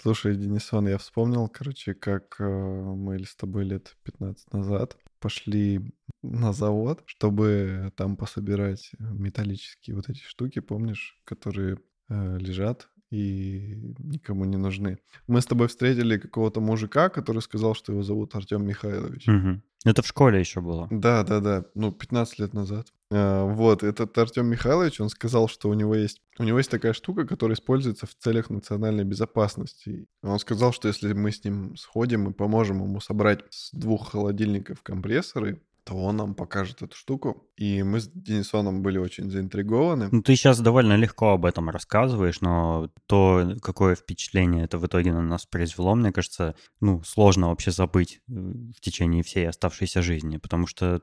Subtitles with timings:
[0.00, 6.52] Слушай, Денисон, я вспомнил, короче, как э, мы с тобой лет 15 назад пошли на
[6.52, 11.78] завод, чтобы там пособирать металлические вот эти штуки, помнишь, которые
[12.10, 14.98] э, лежат и никому не нужны.
[15.26, 19.26] Мы с тобой встретили какого-то мужика, который сказал, что его зовут Артем Михайлович.
[19.28, 19.62] Угу.
[19.84, 20.88] Это в школе еще было.
[20.90, 21.64] Да, да, да.
[21.74, 22.88] Ну, 15 лет назад.
[23.10, 26.92] А, вот, этот Артем Михайлович, он сказал, что у него есть у него есть такая
[26.92, 30.06] штука, которая используется в целях национальной безопасности.
[30.22, 34.82] Он сказал, что если мы с ним сходим и поможем ему собрать с двух холодильников
[34.82, 37.48] компрессоры, то он нам покажет эту штуку.
[37.56, 40.10] И мы с Денисоном были очень заинтригованы.
[40.12, 45.14] Ну, ты сейчас довольно легко об этом рассказываешь, но то, какое впечатление это в итоге
[45.14, 50.36] на нас произвело, мне кажется, ну, сложно вообще забыть э, в течение всей оставшейся жизни,
[50.36, 51.00] потому что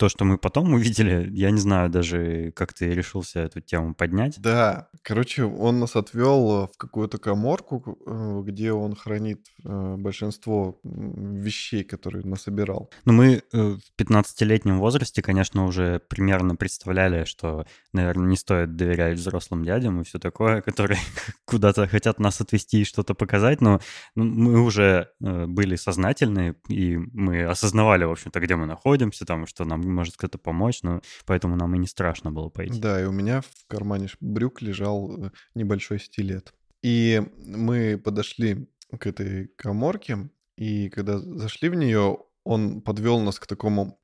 [0.00, 4.40] то, что мы потом увидели, я не знаю даже, как ты решился эту тему поднять.
[4.40, 11.84] Да, короче, он нас отвел в какую-то коморку, э, где он хранит э, большинство вещей,
[11.84, 12.90] которые насобирал.
[13.04, 19.18] Ну, мы э, в 15-летнем возрасте, конечно, уже примерно представляли, что, наверное, не стоит доверять
[19.18, 20.98] взрослым дядям и все такое, которые
[21.44, 23.80] куда-то хотят нас отвезти и что-то показать, но
[24.14, 29.66] ну, мы уже были сознательны, и мы осознавали, в общем-то, где мы находимся, там, что
[29.66, 32.80] нам может кто-то помочь, но поэтому нам и не страшно было пойти.
[32.80, 36.54] Да, и у меня в кармане брюк лежал э, небольшой стилет.
[36.82, 43.46] И мы подошли к этой коморке, и когда зашли в нее, он подвел нас к
[43.46, 43.99] такому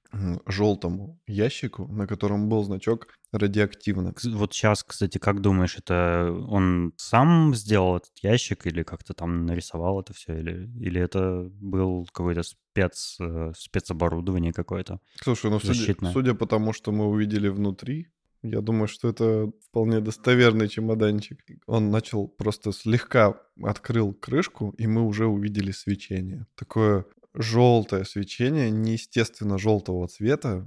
[0.47, 4.15] желтому ящику, на котором был значок радиоактивно.
[4.25, 10.01] Вот сейчас, кстати, как думаешь, это он сам сделал этот ящик или как-то там нарисовал
[10.01, 15.01] это все, или, или это был какой-то спец, э, спецоборудование какое-то?
[15.23, 18.09] Слушай, ну судя, судя по тому, что мы увидели внутри,
[18.43, 21.39] я думаю, что это вполне достоверный чемоданчик.
[21.67, 26.47] Он начал просто слегка открыл крышку, и мы уже увидели свечение.
[26.55, 30.67] Такое желтое свечение, неестественно желтого цвета.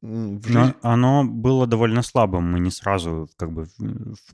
[0.00, 3.66] В оно было довольно слабым, мы не сразу как бы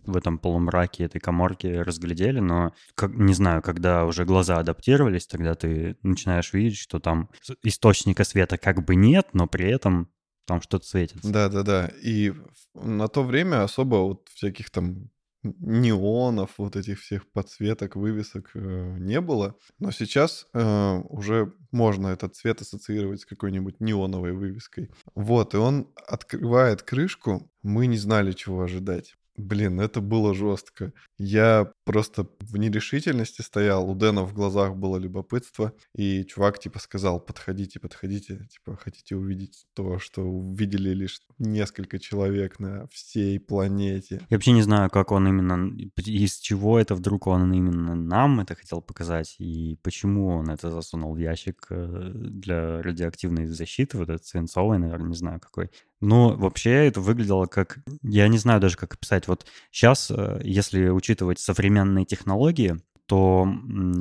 [0.06, 5.54] в этом полумраке этой коморки разглядели, но как, не знаю, когда уже глаза адаптировались, тогда
[5.54, 7.30] ты начинаешь видеть, что там
[7.62, 10.08] источника света как бы нет, но при этом
[10.46, 11.30] там что-то светится.
[11.30, 11.90] Да-да-да.
[12.02, 12.32] И
[12.74, 15.10] на то время особо вот всяких там
[15.44, 19.56] неонов, вот этих всех подсветок, вывесок э, не было.
[19.78, 24.90] Но сейчас э, уже можно этот цвет ассоциировать с какой-нибудь неоновой вывеской.
[25.14, 29.16] Вот, и он открывает крышку, мы не знали, чего ожидать.
[29.36, 30.92] Блин, это было жестко.
[31.18, 37.18] Я просто в нерешительности стоял, у Дэна в глазах было любопытство, и чувак типа сказал,
[37.18, 44.20] подходите, подходите, типа хотите увидеть то, что увидели лишь несколько человек на всей планете.
[44.30, 48.54] Я вообще не знаю, как он именно, из чего это вдруг он именно нам это
[48.54, 54.24] хотел показать, и почему он это засунул в ящик э, для радиоактивной защиты, вот этот
[54.24, 55.70] свинцовый, наверное, не знаю какой.
[56.04, 57.78] Но вообще это выглядело как...
[58.02, 59.26] Я не знаю даже, как описать.
[59.26, 62.76] Вот сейчас, э, если учитывать современные технологии,
[63.06, 63.46] то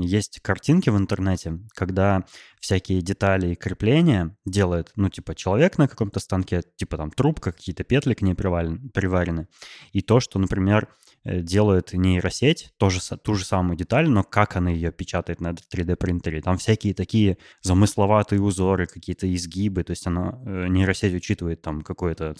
[0.01, 2.23] есть картинки в интернете, когда
[2.63, 7.83] всякие детали и крепления делает, ну, типа, человек на каком-то станке, типа там трубка, какие-то
[7.83, 9.49] петли к ней приварены.
[9.91, 10.87] И то, что, например,
[11.25, 15.95] Э, делает нейросеть, тоже, ту же самую деталь, но как она ее печатает на 3D
[15.95, 16.41] принтере.
[16.41, 22.35] Там всякие такие замысловатые узоры, какие-то изгибы, то есть она, э, нейросеть учитывает там какое-то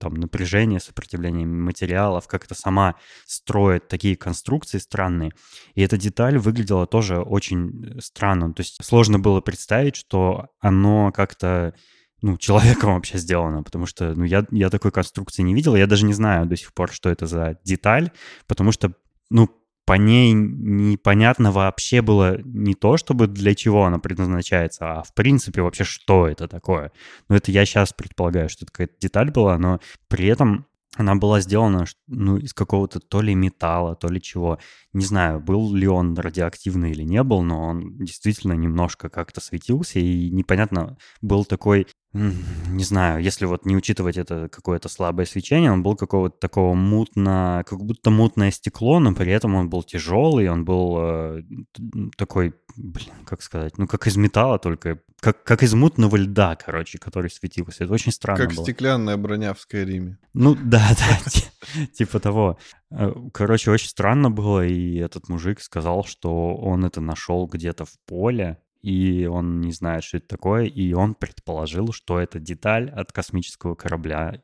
[0.00, 2.94] там напряжение, сопротивление материалов, как это сама
[3.26, 5.32] строит такие конструкции странные.
[5.74, 8.54] И эта деталь выглядела тоже очень э, странно.
[8.54, 11.74] То есть сложно было представить, что оно как-то
[12.22, 16.04] ну, человеком вообще сделано, потому что, ну, я, я такой конструкции не видел, я даже
[16.04, 18.10] не знаю до сих пор, что это за деталь,
[18.46, 18.92] потому что,
[19.30, 19.48] ну,
[19.88, 25.62] по ней непонятно вообще было не то, чтобы для чего она предназначается, а в принципе
[25.62, 26.92] вообще что это такое.
[27.30, 30.66] Ну, это я сейчас предполагаю, что это какая-то деталь была, но при этом
[30.96, 34.58] она была сделана ну, из какого-то то ли металла, то ли чего.
[34.92, 39.98] Не знаю, был ли он радиоактивный или не был, но он действительно немножко как-то светился,
[39.98, 45.82] и непонятно, был такой не знаю, если вот не учитывать это какое-то слабое свечение, он
[45.82, 50.64] был какого-то такого мутно, как будто мутное стекло, но при этом он был тяжелый, он
[50.64, 51.42] был э,
[52.16, 56.98] такой, блин, как сказать, ну как из металла, только как, как из мутного льда, короче,
[56.98, 57.84] который светился.
[57.84, 58.64] Это очень странно Как было.
[58.64, 60.18] стеклянная броня в Скайриме.
[60.32, 62.58] Ну да, да, типа того.
[62.90, 67.98] Э, короче, очень странно было, и этот мужик сказал, что он это нашел где-то в
[68.06, 73.12] поле, и он не знает, что это такое, и он предположил, что это деталь от
[73.12, 74.42] космического корабля.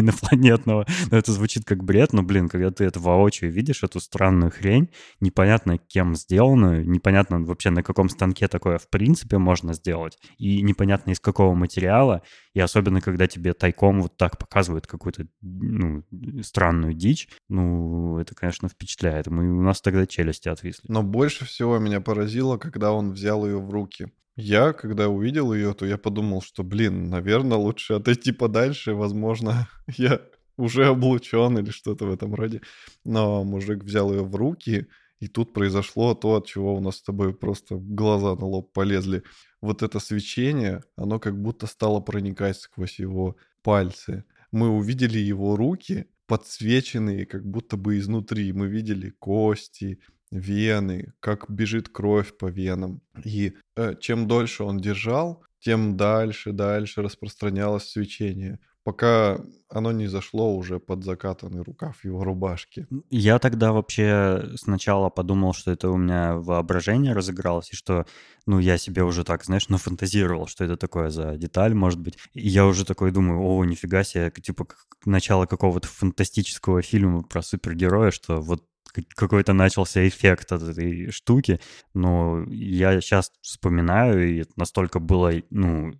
[0.00, 0.86] Инопланетного.
[1.10, 4.90] Ну, это звучит как бред, но, блин, когда ты это воочию видишь, эту странную хрень,
[5.20, 11.10] непонятно кем сделанную, непонятно вообще на каком станке такое в принципе можно сделать, и непонятно
[11.10, 12.22] из какого материала,
[12.54, 16.04] и особенно когда тебе тайком вот так показывают какую-то ну,
[16.42, 19.26] странную дичь, ну, это, конечно, впечатляет.
[19.28, 20.86] Мы, у нас тогда челюсти отвисли.
[20.88, 24.08] Но больше всего меня поразило, когда он взял ее в руки.
[24.40, 28.94] Я, когда увидел ее, то я подумал, что, блин, наверное, лучше отойти подальше.
[28.94, 30.20] Возможно, я
[30.56, 32.60] уже облучен или что-то в этом роде.
[33.04, 34.86] Но мужик взял ее в руки,
[35.18, 39.24] и тут произошло то, от чего у нас с тобой просто глаза на лоб полезли.
[39.60, 44.24] Вот это свечение, оно как будто стало проникать сквозь его пальцы.
[44.52, 48.52] Мы увидели его руки, подсвеченные как будто бы изнутри.
[48.52, 49.98] Мы видели кости,
[50.30, 53.00] вены, как бежит кровь по венам.
[53.24, 60.56] И э, чем дольше он держал, тем дальше, дальше распространялось свечение, пока оно не зашло
[60.56, 62.86] уже под закатанный рукав его рубашки.
[63.10, 68.06] Я тогда вообще сначала подумал, что это у меня воображение разыгралось, и что,
[68.46, 72.16] ну, я себе уже так, знаешь, нафантазировал, что это такое за деталь, может быть.
[72.32, 77.42] И я уже такой думаю, о, нифига себе, типа как начало какого-то фантастического фильма про
[77.42, 78.64] супергероя, что вот
[79.14, 81.60] какой-то начался эффект от этой штуки,
[81.94, 85.92] но я сейчас вспоминаю, и это настолько было, ну,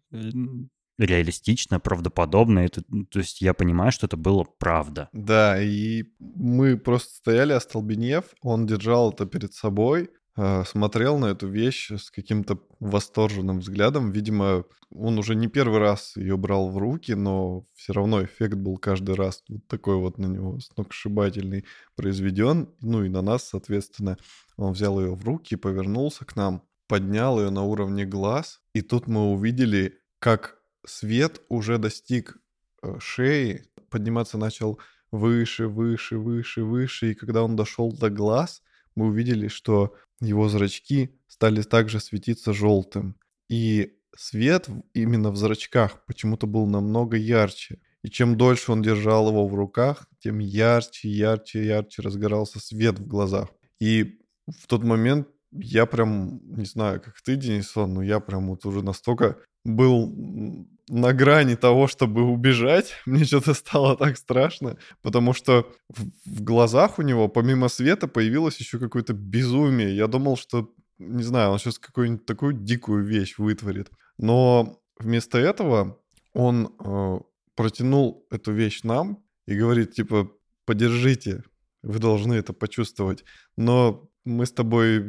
[0.98, 2.60] реалистично, правдоподобно.
[2.60, 5.08] Это, то есть я понимаю, что это было правда.
[5.12, 10.17] Да, и мы просто стояли остолбенев, он держал это перед собой, Э,
[10.66, 14.12] смотрел на эту вещь с каким-то восторженным взглядом.
[14.12, 18.78] Видимо, он уже не первый раз ее брал в руки, но все равно эффект был
[18.78, 21.64] каждый раз вот такой вот на него сногсшибательный
[21.96, 22.68] произведен.
[22.80, 24.16] Ну и на нас, соответственно,
[24.56, 29.06] он взял ее в руки, повернулся к нам, поднял ее на уровне глаз, и тут
[29.06, 32.38] мы увидели, как свет уже достиг
[32.82, 34.78] э, шеи, подниматься начал
[35.12, 38.62] выше, выше, выше, выше, и когда он дошел до глаз,
[38.94, 43.16] мы увидели, что его зрачки стали также светиться желтым.
[43.48, 47.80] И свет именно в зрачках почему-то был намного ярче.
[48.02, 53.06] И чем дольше он держал его в руках, тем ярче, ярче, ярче разгорался свет в
[53.06, 53.48] глазах.
[53.80, 58.64] И в тот момент я прям, не знаю, как ты, Денисон, но я прям вот
[58.66, 59.38] уже настолько
[59.68, 62.94] был на грани того, чтобы убежать.
[63.06, 68.78] Мне что-то стало так страшно, потому что в, глазах у него помимо света появилось еще
[68.78, 69.96] какое-то безумие.
[69.96, 73.90] Я думал, что, не знаю, он сейчас какую-нибудь такую дикую вещь вытворит.
[74.18, 75.98] Но вместо этого
[76.32, 77.18] он э,
[77.54, 80.30] протянул эту вещь нам и говорит, типа,
[80.64, 81.42] подержите,
[81.82, 83.24] вы должны это почувствовать.
[83.56, 85.02] Но мы с тобой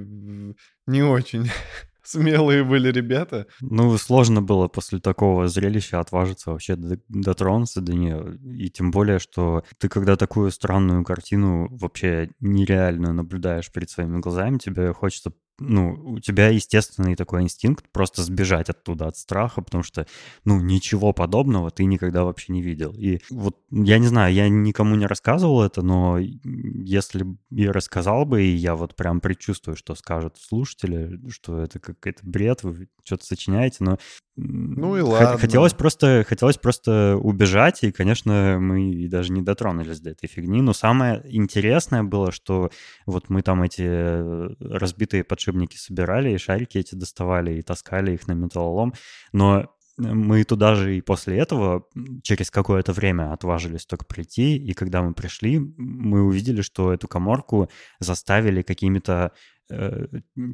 [0.88, 1.50] не очень
[2.04, 3.48] смелые были ребята.
[3.62, 8.38] Ну, сложно было после такого зрелища отважиться вообще дотронуться до нее.
[8.56, 14.58] И тем более, что ты когда такую странную картину вообще нереальную наблюдаешь перед своими глазами,
[14.58, 20.08] тебе хочется ну, у тебя естественный такой инстинкт просто сбежать оттуда от страха, потому что,
[20.46, 22.94] ну, ничего подобного ты никогда вообще не видел.
[22.98, 28.44] И вот, я не знаю, я никому не рассказывал это, но если и рассказал бы,
[28.44, 33.78] и я вот прям предчувствую, что скажут слушатели, что это какой-то бред, вы что-то сочиняете,
[33.80, 33.98] но
[34.42, 35.38] ну и ладно.
[35.38, 40.62] Хотелось просто, хотелось просто убежать, и, конечно, мы даже не дотронулись до этой фигни.
[40.62, 42.70] Но самое интересное было, что
[43.06, 48.28] вот мы там эти э, разбитые подшипники собирали, и шарики эти доставали, и таскали их
[48.28, 48.94] на металлолом.
[49.34, 51.86] Но мы туда же и после этого
[52.24, 57.70] через какое-то время отважились только прийти, и когда мы пришли, мы увидели, что эту коморку
[58.00, 59.59] заставили какими-то э,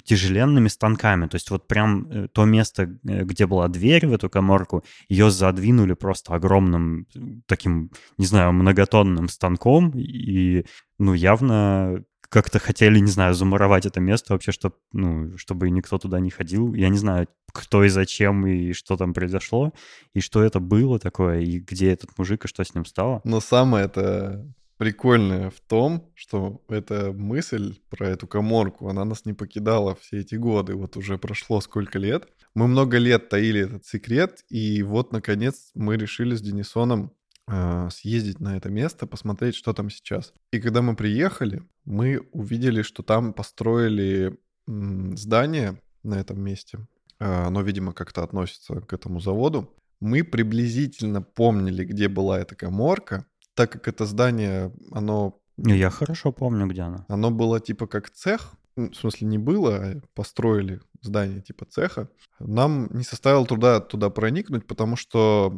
[0.03, 1.27] тяжеленными станками.
[1.27, 5.31] То есть вот прям э, то место, э, где была дверь в эту коморку, ее
[5.31, 7.07] задвинули просто огромным
[7.45, 10.65] таким, не знаю, многотонным станком, и
[10.99, 16.19] ну явно как-то хотели, не знаю, замуровать это место вообще, чтобы, ну, чтобы никто туда
[16.19, 16.73] не ходил.
[16.73, 19.73] Я не знаю, кто и зачем, и что там произошло,
[20.13, 23.21] и что это было такое, и где этот мужик, и что с ним стало.
[23.23, 24.45] Но самое это
[24.77, 30.35] прикольное в том, что эта мысль про эту коморку, она нас не покидала все эти
[30.35, 30.75] годы.
[30.75, 32.27] Вот уже прошло сколько лет.
[32.53, 37.11] Мы много лет таили этот секрет, и вот, наконец, мы решили с Денисоном
[37.47, 40.33] э, съездить на это место, посмотреть, что там сейчас.
[40.51, 46.79] И когда мы приехали, мы увидели, что там построили м, здание на этом месте.
[47.19, 49.73] Э, оно, видимо, как-то относится к этому заводу.
[49.99, 55.39] Мы приблизительно помнили, где была эта коморка, так как это здание, оно...
[55.57, 57.05] Я хорошо помню, где оно.
[57.07, 62.09] Оно было типа как цех, в смысле не было, а построили здание типа цеха.
[62.39, 65.53] Нам не составило труда туда проникнуть, потому что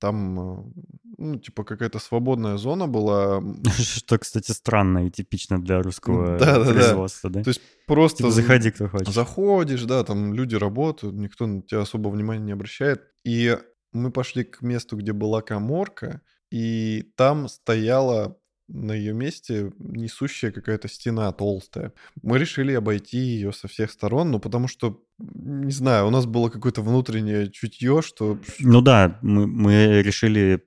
[0.00, 0.72] там
[1.18, 3.42] ну, типа какая-то свободная зона была.
[3.78, 7.42] Что, кстати, странно и типично для русского да, производства, да?
[7.42, 8.18] То есть просто...
[8.18, 9.08] Типа, заходи, кто хочет.
[9.08, 13.02] Заходишь, да, там люди работают, никто на тебя особо внимания не обращает.
[13.24, 13.56] И
[13.92, 20.88] мы пошли к месту, где была коморка, и там стояла на ее месте несущая какая-то
[20.88, 21.92] стена толстая.
[22.22, 26.50] Мы решили обойти ее со всех сторон, ну потому что, не знаю, у нас было
[26.50, 28.38] какое-то внутреннее чутье, что...
[28.60, 30.62] Ну да, мы, мы решили,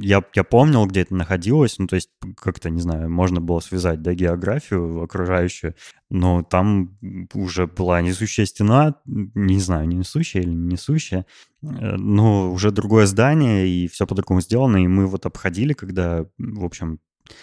[0.00, 4.00] я, я помнил, где это находилось, ну то есть как-то, не знаю, можно было связать,
[4.00, 5.74] да, географию окружающую,
[6.08, 6.96] но там
[7.34, 11.26] уже была несущая стена, не знаю, не несущая или не несущая,
[11.62, 16.64] э, но уже другое здание, и все по-другому сделано, и мы вот обходили, когда, в
[16.64, 17.00] общем,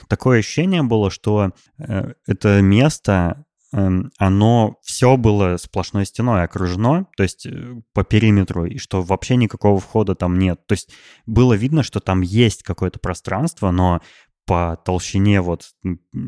[0.08, 7.24] такое ощущение было, что э, это место, э, оно все было сплошной стеной окружено, то
[7.24, 10.65] есть э, по периметру, и что вообще никакого входа там нет.
[10.67, 10.89] То есть
[11.25, 14.01] было видно, что там есть какое-то пространство, но
[14.48, 15.72] по толщине вот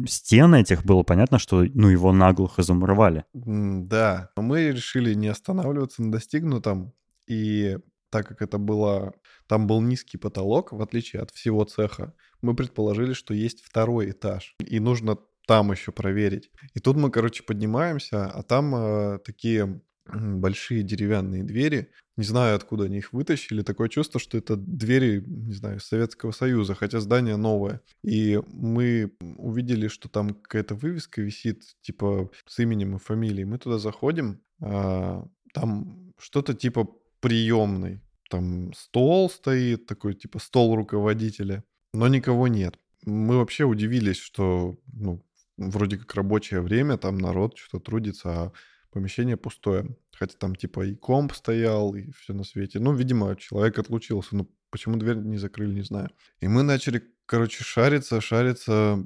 [0.07, 3.23] стен этих было понятно, что ну его наглухо замуровали.
[3.33, 6.93] Да, мы решили не останавливаться на достигнутом,
[7.27, 7.77] и
[8.09, 9.13] так как это было,
[9.49, 14.55] там был низкий потолок, в отличие от всего цеха, мы предположили, что есть второй этаж,
[14.63, 16.51] и нужно там еще проверить.
[16.75, 21.89] И тут мы, короче, поднимаемся, а там э, такие большие деревянные двери.
[22.15, 23.63] Не знаю, откуда они их вытащили.
[23.63, 27.81] Такое чувство, что это двери, не знаю, Советского Союза, хотя здание новое.
[28.03, 33.45] И мы увидели, что там какая-то вывеска висит, типа с именем и фамилией.
[33.45, 36.87] Мы туда заходим, а там что-то типа
[37.19, 38.01] приемной.
[38.29, 42.79] Там стол стоит, такой типа стол руководителя, но никого нет.
[43.05, 45.23] Мы вообще удивились, что ну,
[45.57, 48.51] вроде как рабочее время, там народ что-то трудится, а
[48.91, 49.97] помещение пустое.
[50.15, 52.79] Хотя там типа и комп стоял, и все на свете.
[52.79, 54.35] Ну, видимо, человек отлучился.
[54.35, 56.09] Ну, почему дверь не закрыли, не знаю.
[56.41, 59.05] И мы начали короче, шариться, шариться,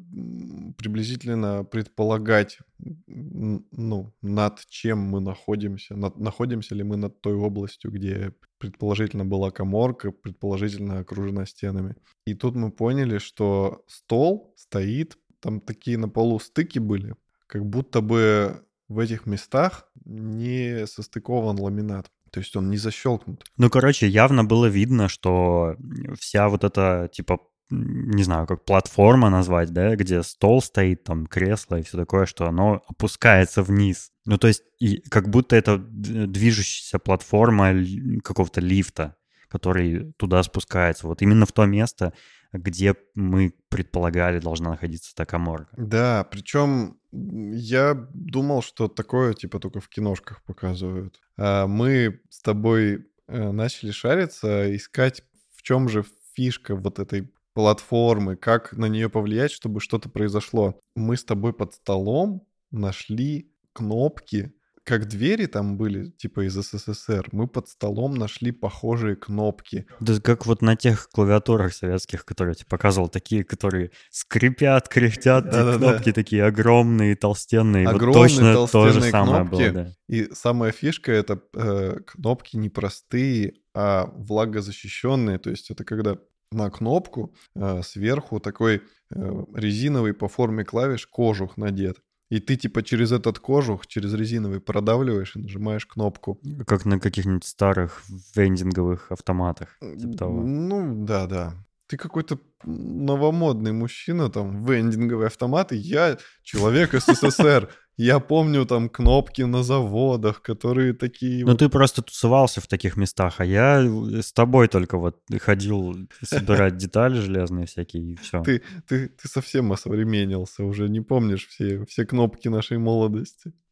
[0.78, 2.60] приблизительно предполагать,
[3.06, 9.52] ну, над чем мы находимся, над, находимся ли мы над той областью, где предположительно была
[9.52, 11.98] коморка, предположительно окружена стенами.
[12.26, 17.16] И тут мы поняли, что стол стоит, там такие на полу стыки были,
[17.46, 22.10] как будто бы в этих местах не состыкован ламинат.
[22.34, 23.46] То есть он не защелкнут.
[23.58, 25.76] Ну, короче, явно было видно, что
[26.20, 27.38] вся вот эта, типа,
[27.70, 32.48] не знаю, как платформа назвать, да, где стол стоит, там кресло и все такое, что
[32.48, 34.12] оно опускается вниз.
[34.26, 37.76] Ну, то есть, и как будто это движущаяся платформа
[38.24, 39.16] какого-то лифта,
[39.48, 41.06] который туда спускается.
[41.06, 42.14] Вот именно в то место,
[42.52, 45.76] где мы предполагали должна находиться та коморка.
[45.78, 51.22] Да, причем я думал, что такое типа только в киношках показывают.
[51.38, 55.24] А мы с тобой э, начали шариться, искать,
[55.56, 56.04] в чем же
[56.34, 60.80] фишка вот этой платформы, как на нее повлиять, чтобы что-то произошло.
[60.96, 67.48] Мы с тобой под столом нашли кнопки, как двери там были, типа из СССР, мы
[67.48, 69.86] под столом нашли похожие кнопки.
[70.00, 75.46] Да как вот на тех клавиатурах советских, которые я тебе показывал, такие, которые скрипят, кряхтят,
[75.46, 76.14] да, кнопки да.
[76.14, 77.88] такие огромные, толстенные.
[77.88, 79.70] Огромные, вот точно толстенные то же самое кнопки.
[79.70, 79.94] Было, да.
[80.08, 85.40] И самая фишка— это э, кнопки не простые, а влагозащищенные.
[85.40, 86.18] То есть это когда
[86.52, 88.84] на кнопку э, сверху такой
[89.16, 92.00] э, резиновый по форме клавиш кожух надет.
[92.34, 96.40] И ты типа через этот кожух, через резиновый продавливаешь и нажимаешь кнопку.
[96.66, 98.02] Как на каких-нибудь старых
[98.36, 99.78] вендинговых автоматах.
[99.80, 100.42] Типа того.
[100.42, 101.54] Ну, да, да.
[101.86, 107.70] Ты какой-то новомодный мужчина, там, вендинговый автомат, и я человек СССР.
[107.98, 111.46] Я помню там кнопки на заводах, которые такие...
[111.46, 111.60] Ну, вот...
[111.60, 113.84] ты просто тусовался в таких местах, а я
[114.22, 118.42] с тобой только вот ходил собирать детали железные всякие, и все.
[118.42, 123.54] Ты, ты, ты совсем осовременился, уже не помнишь все, все кнопки нашей молодости.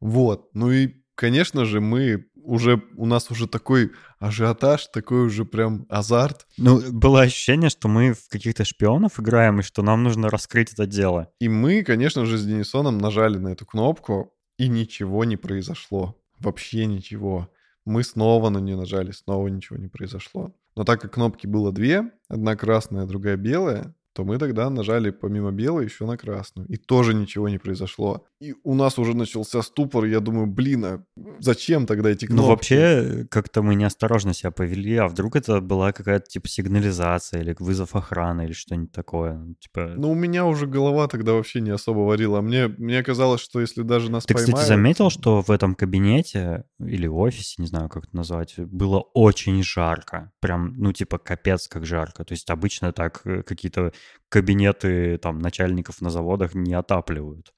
[0.00, 5.86] Вот, ну и, конечно же, мы уже у нас уже такой ажиотаж, такой уже прям
[5.88, 6.46] азарт.
[6.56, 10.86] Ну, было ощущение, что мы в каких-то шпионов играем, и что нам нужно раскрыть это
[10.86, 11.28] дело.
[11.40, 16.16] И мы, конечно же, с Денисоном нажали на эту кнопку, и ничего не произошло.
[16.38, 17.50] Вообще ничего.
[17.86, 20.54] Мы снова на нее нажали, снова ничего не произошло.
[20.76, 25.52] Но так как кнопки было две, одна красная, другая белая, то мы тогда нажали помимо
[25.52, 26.66] белой еще на красную.
[26.68, 28.26] И тоже ничего не произошло.
[28.40, 31.04] И у нас уже начался ступор, я думаю, блин, а
[31.38, 32.42] зачем тогда эти кнопки?
[32.42, 37.54] Ну, вообще, как-то мы неосторожно себя повели, а вдруг это была какая-то, типа, сигнализация или
[37.58, 39.34] вызов охраны или что-нибудь такое.
[39.34, 39.94] Ну, Типа...
[39.96, 42.38] Ну, у меня уже голова тогда вообще не особо варила.
[42.38, 44.54] А Мне, мне казалось, что если даже нас Ты, поймают...
[44.54, 49.62] кстати, заметил, что в этом кабинете или офисе, не знаю, как это назвать, было очень
[49.62, 50.32] жарко.
[50.40, 52.24] Прям, ну, типа, капец как жарко.
[52.24, 53.92] То есть обычно так э, какие-то
[54.28, 57.52] кабинеты там начальников на заводах не отапливают.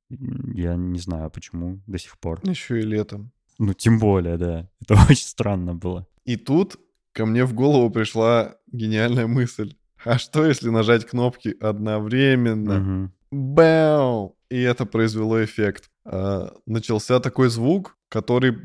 [0.54, 2.40] Я не знаю, почему до сих пор.
[2.44, 3.30] Еще и летом.
[3.58, 4.68] Ну, тем более, да.
[4.80, 6.06] Это очень странно было.
[6.24, 6.78] И тут
[7.12, 9.74] ко мне в голову пришла гениальная мысль.
[10.04, 12.78] А что, если нажать кнопки одновременно?
[12.78, 13.12] Мгм.
[13.30, 14.36] Бэу!
[14.50, 15.90] И это произвело эффект.
[16.04, 18.58] А, начался такой звук, который,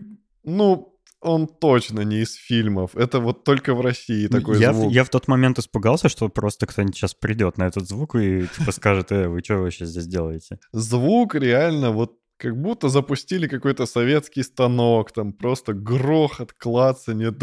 [0.43, 0.96] ну,
[1.29, 2.95] он точно не из фильмов.
[2.95, 4.91] Это вот только в России ну, такой я, звук.
[4.91, 8.71] Я в тот момент испугался, что просто кто-нибудь сейчас придет на этот звук и типа
[8.71, 10.59] скажет, э, вы что вообще здесь делаете?
[10.71, 17.35] Звук реально вот как будто запустили какой-то советский станок, там просто грохот, клацанье.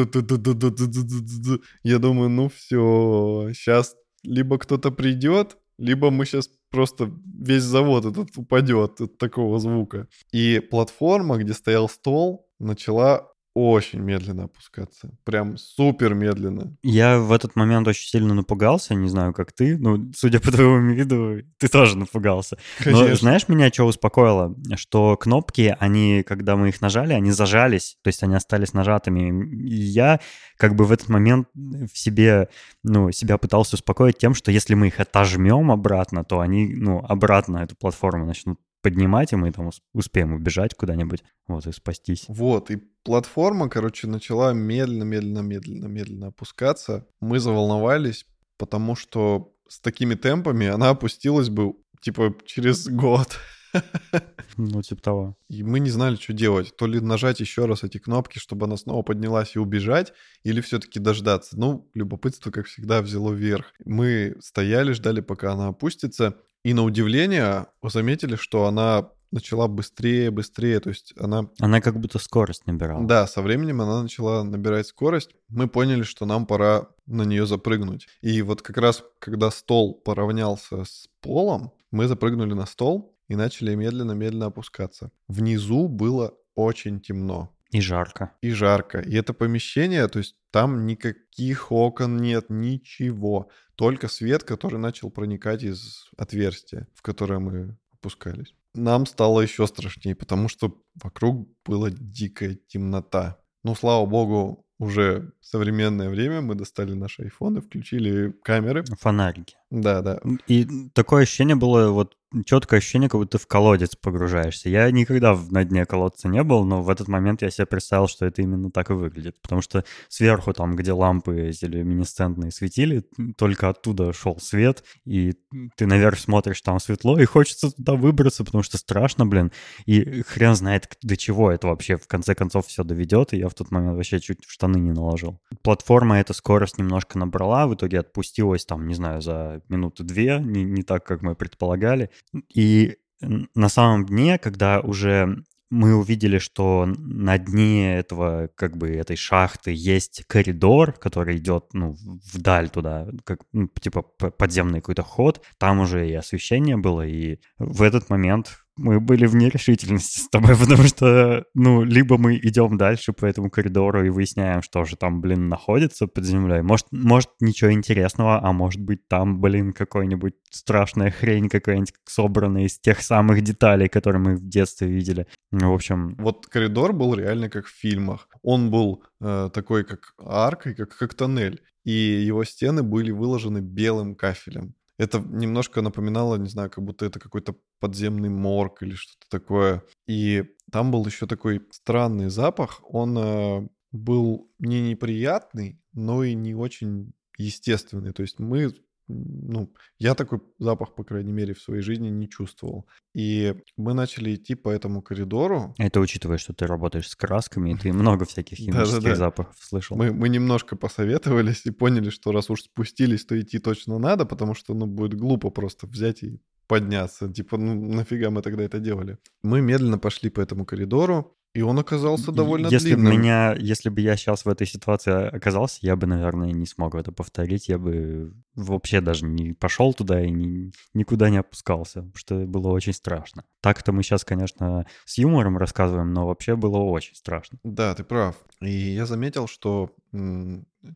[1.82, 8.36] Я думаю, ну все, сейчас либо кто-то придет, либо мы сейчас просто весь завод этот
[8.36, 10.08] упадет от такого звука.
[10.32, 15.10] И платформа, где стоял стол, начала очень медленно опускаться.
[15.22, 16.76] Прям супер медленно.
[16.82, 20.92] Я в этот момент очень сильно напугался, не знаю, как ты, ну, судя по твоему
[20.92, 22.58] виду, ты тоже напугался.
[22.84, 23.14] Но Конечно.
[23.16, 24.54] знаешь, меня что успокоило?
[24.74, 29.44] Что кнопки, они, когда мы их нажали, они зажались, то есть они остались нажатыми.
[29.54, 30.20] И я
[30.56, 32.48] как бы в этот момент в себе,
[32.82, 37.58] ну, себя пытался успокоить тем, что если мы их отожмем обратно, то они, ну, обратно
[37.58, 42.26] эту платформу начнут поднимать, и мы там ус- успеем убежать куда-нибудь, вот, и спастись.
[42.28, 47.06] Вот, и платформа, короче, начала медленно, медленно, медленно, медленно опускаться.
[47.20, 48.26] Мы заволновались,
[48.58, 51.72] потому что с такими темпами она опустилась бы,
[52.02, 53.38] типа, через год.
[54.56, 55.36] Ну, типа того.
[55.48, 56.76] И мы не знали, что делать.
[56.76, 60.12] То ли нажать еще раз эти кнопки, чтобы она снова поднялась и убежать,
[60.44, 61.58] или все-таки дождаться.
[61.58, 63.72] Ну, любопытство, как всегда, взяло вверх.
[63.84, 66.36] Мы стояли, ждали, пока она опустится.
[66.62, 70.80] И на удивление заметили, что она начала быстрее, быстрее.
[70.80, 73.04] То есть она Она как будто скорость набирала.
[73.06, 75.30] Да, со временем она начала набирать скорость.
[75.48, 78.06] Мы поняли, что нам пора на нее запрыгнуть.
[78.22, 83.74] И вот как раз, когда стол поравнялся с полом, мы запрыгнули на стол и начали
[83.74, 85.10] медленно-медленно опускаться.
[85.28, 88.32] Внизу было очень темно И жарко.
[88.42, 89.00] и жарко.
[89.00, 93.48] И это помещение, то есть там никаких окон нет, ничего.
[93.74, 98.54] Только свет, который начал проникать из отверстия, в которое мы опускались.
[98.74, 103.38] Нам стало еще страшнее, потому что вокруг была дикая темнота.
[103.62, 108.84] Ну, слава богу, уже в современное время мы достали наши айфоны, включили камеры.
[109.00, 109.56] Фонарики.
[109.70, 110.20] Да, да.
[110.48, 114.68] И такое ощущение было, вот четкое ощущение, как будто ты в колодец погружаешься.
[114.68, 118.26] Я никогда на дне колодца не был, но в этот момент я себе представил, что
[118.26, 119.40] это именно так и выглядит.
[119.42, 123.04] Потому что сверху, там, где лампы эти люминесцентные светили,
[123.36, 125.34] только оттуда шел свет, и
[125.76, 129.52] ты наверх смотришь, там светло, и хочется туда выбраться, потому что страшно, блин.
[129.86, 133.54] И хрен знает, до чего это вообще в конце концов все доведет, и я в
[133.54, 135.40] тот момент вообще чуть в штаны не наложил.
[135.62, 140.64] Платформа эта скорость немножко набрала, в итоге отпустилась там, не знаю, за минуты две, не,
[140.64, 142.10] не так, как мы предполагали.
[142.52, 149.16] И на самом дне, когда уже мы увидели, что на дне этого, как бы, этой
[149.16, 151.96] шахты есть коридор, который идет, ну,
[152.32, 155.42] вдаль туда, как, ну, типа подземный какой-то ход.
[155.58, 160.56] Там уже и освещение было, и в этот момент мы были в нерешительности с тобой,
[160.58, 165.20] потому что, ну, либо мы идем дальше по этому коридору и выясняем, что же там,
[165.20, 166.62] блин, находится под землей.
[166.62, 172.78] Может, может ничего интересного, а может быть там, блин, какой-нибудь страшная хрень какая-нибудь собранная из
[172.78, 175.26] тех самых деталей, которые мы в детстве видели.
[175.50, 178.28] Ну, в общем, Вот коридор был реально как в фильмах.
[178.42, 181.62] Он был э, такой, как аркой, как, как тоннель.
[181.84, 184.74] И его стены были выложены белым кафелем.
[184.98, 189.82] Это немножко напоминало, не знаю, как будто это какой-то подземный морг или что-то такое.
[190.06, 192.80] И там был еще такой странный запах.
[192.84, 198.12] Он э, был не неприятный, но и не очень естественный.
[198.12, 198.72] То есть мы,
[199.08, 202.86] ну, я такой запах, по крайней мере, в своей жизни не чувствовал.
[203.14, 205.74] И мы начали идти по этому коридору.
[205.78, 209.96] это учитывая, что ты работаешь с красками, и ты много всяких химических запахов слышал.
[209.96, 214.54] Мы, мы немножко посоветовались и поняли, что раз уж спустились, то идти точно надо, потому
[214.54, 217.28] что, ну, будет глупо просто взять и подняться.
[217.28, 219.18] Типа, ну, нафига мы тогда это делали?
[219.42, 223.12] Мы медленно пошли по этому коридору, И он оказался довольно Если длинным.
[223.12, 227.12] меня, если бы я сейчас в этой ситуации оказался, я бы, наверное, не смог это
[227.12, 227.68] повторить.
[227.68, 232.68] Я бы вообще даже не пошел туда и ни- никуда не опускался, потому что было
[232.68, 233.44] очень страшно.
[233.60, 237.58] Так-то мы сейчас, конечно, с юмором рассказываем, но вообще было очень страшно.
[237.62, 238.34] Да, ты прав.
[238.60, 239.90] И я заметил, что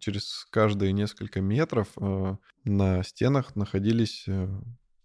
[0.01, 4.49] через каждые несколько метров э, на стенах находились э,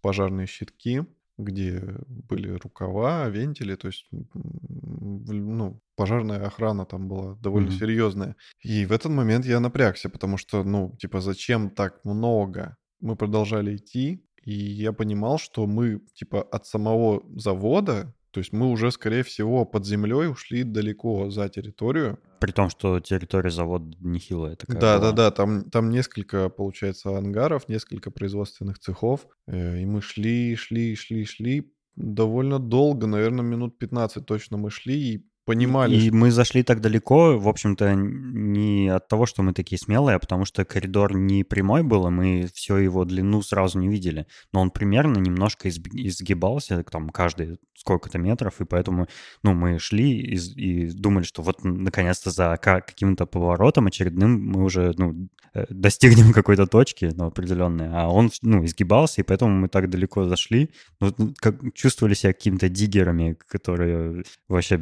[0.02, 1.02] пожарные щитки,
[1.38, 7.78] где были рукава, вентили, то есть ну, пожарная охрана там была довольно Мгм.
[7.78, 8.36] серьезная.
[8.62, 12.76] И в этот момент я напрягся, потому что, ну, типа, зачем так много?
[13.00, 18.66] Мы продолжали идти, и я понимал, что мы, типа, от самого завода, то есть мы
[18.70, 22.18] уже, скорее всего, под землей ушли далеко за территорию.
[22.40, 25.12] При том, что территория завода нехилая такая Да, была.
[25.12, 29.26] да, да, там, там несколько, получается, ангаров, несколько производственных цехов.
[29.46, 35.14] э, И мы шли, шли, шли, шли довольно долго, наверное, минут 15 точно мы шли
[35.14, 39.78] и понимали, И мы зашли так далеко, в общем-то, не от того, что мы такие
[39.78, 43.88] смелые, а потому что коридор не прямой был, и мы всю его длину сразу не
[43.88, 44.26] видели.
[44.52, 49.08] Но он примерно немножко изгибался, там, каждые сколько-то метров, и поэтому,
[49.42, 54.64] ну, мы шли и, и думали, что вот, наконец-то, за ка- каким-то поворотом очередным мы
[54.64, 59.68] уже, ну, э, достигнем какой-то точки, ну, определенной, а он, ну, изгибался, и поэтому мы
[59.68, 64.76] так далеко зашли, ну, как, чувствовали себя какими-то диггерами, которые вообще